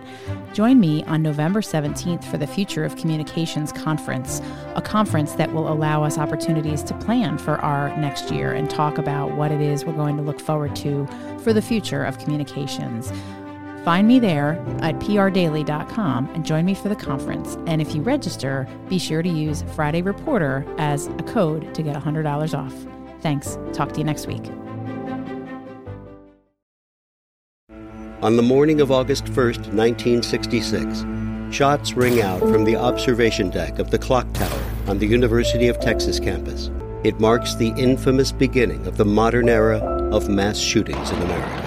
Join 0.53 0.79
me 0.79 1.03
on 1.03 1.23
November 1.23 1.59
17th 1.59 2.23
for 2.23 2.37
the 2.37 2.47
Future 2.47 2.85
of 2.85 2.95
Communications 2.95 3.73
Conference, 3.73 4.41
a 4.75 4.81
conference 4.81 5.33
that 5.33 5.51
will 5.51 5.69
allow 5.69 6.05
us 6.05 6.17
opportunities 6.17 6.81
to 6.83 6.93
plan 6.93 7.37
for 7.37 7.55
our 7.55 7.89
next 7.97 8.31
year 8.31 8.53
and 8.53 8.69
talk 8.69 8.97
about 8.97 9.35
what 9.35 9.51
it 9.51 9.59
is 9.59 9.83
we're 9.83 9.91
going 9.91 10.15
to 10.15 10.23
look 10.23 10.39
forward 10.39 10.73
to 10.77 11.05
for 11.43 11.51
the 11.51 11.61
future 11.61 12.05
of 12.05 12.17
communications. 12.17 13.11
Find 13.87 14.05
me 14.05 14.19
there 14.19 14.61
at 14.81 14.99
prdaily.com 14.99 16.29
and 16.33 16.45
join 16.45 16.65
me 16.65 16.73
for 16.73 16.89
the 16.89 16.95
conference. 16.97 17.57
And 17.67 17.81
if 17.81 17.95
you 17.95 18.01
register, 18.01 18.67
be 18.89 18.99
sure 18.99 19.23
to 19.23 19.29
use 19.29 19.63
Friday 19.75 20.01
Reporter 20.01 20.65
as 20.77 21.07
a 21.07 21.23
code 21.23 21.73
to 21.73 21.81
get 21.81 21.95
$100 21.95 22.53
off. 22.53 22.73
Thanks. 23.21 23.57
Talk 23.71 23.93
to 23.93 23.99
you 23.99 24.03
next 24.03 24.27
week. 24.27 24.43
On 28.21 28.35
the 28.35 28.43
morning 28.43 28.81
of 28.81 28.91
August 28.91 29.23
1st, 29.23 29.71
1966, 29.73 31.55
shots 31.55 31.93
ring 31.93 32.21
out 32.21 32.41
from 32.41 32.65
the 32.65 32.75
observation 32.75 33.49
deck 33.49 33.79
of 33.79 33.89
the 33.89 33.97
clock 33.97 34.29
tower 34.33 34.63
on 34.87 34.99
the 34.99 35.07
University 35.07 35.69
of 35.69 35.79
Texas 35.79 36.19
campus. 36.19 36.69
It 37.05 37.21
marks 37.21 37.55
the 37.55 37.69
infamous 37.77 38.33
beginning 38.33 38.85
of 38.85 38.97
the 38.97 39.05
modern 39.05 39.47
era 39.47 39.77
of 40.11 40.27
mass 40.27 40.57
shootings 40.57 41.09
in 41.09 41.21
America. 41.21 41.66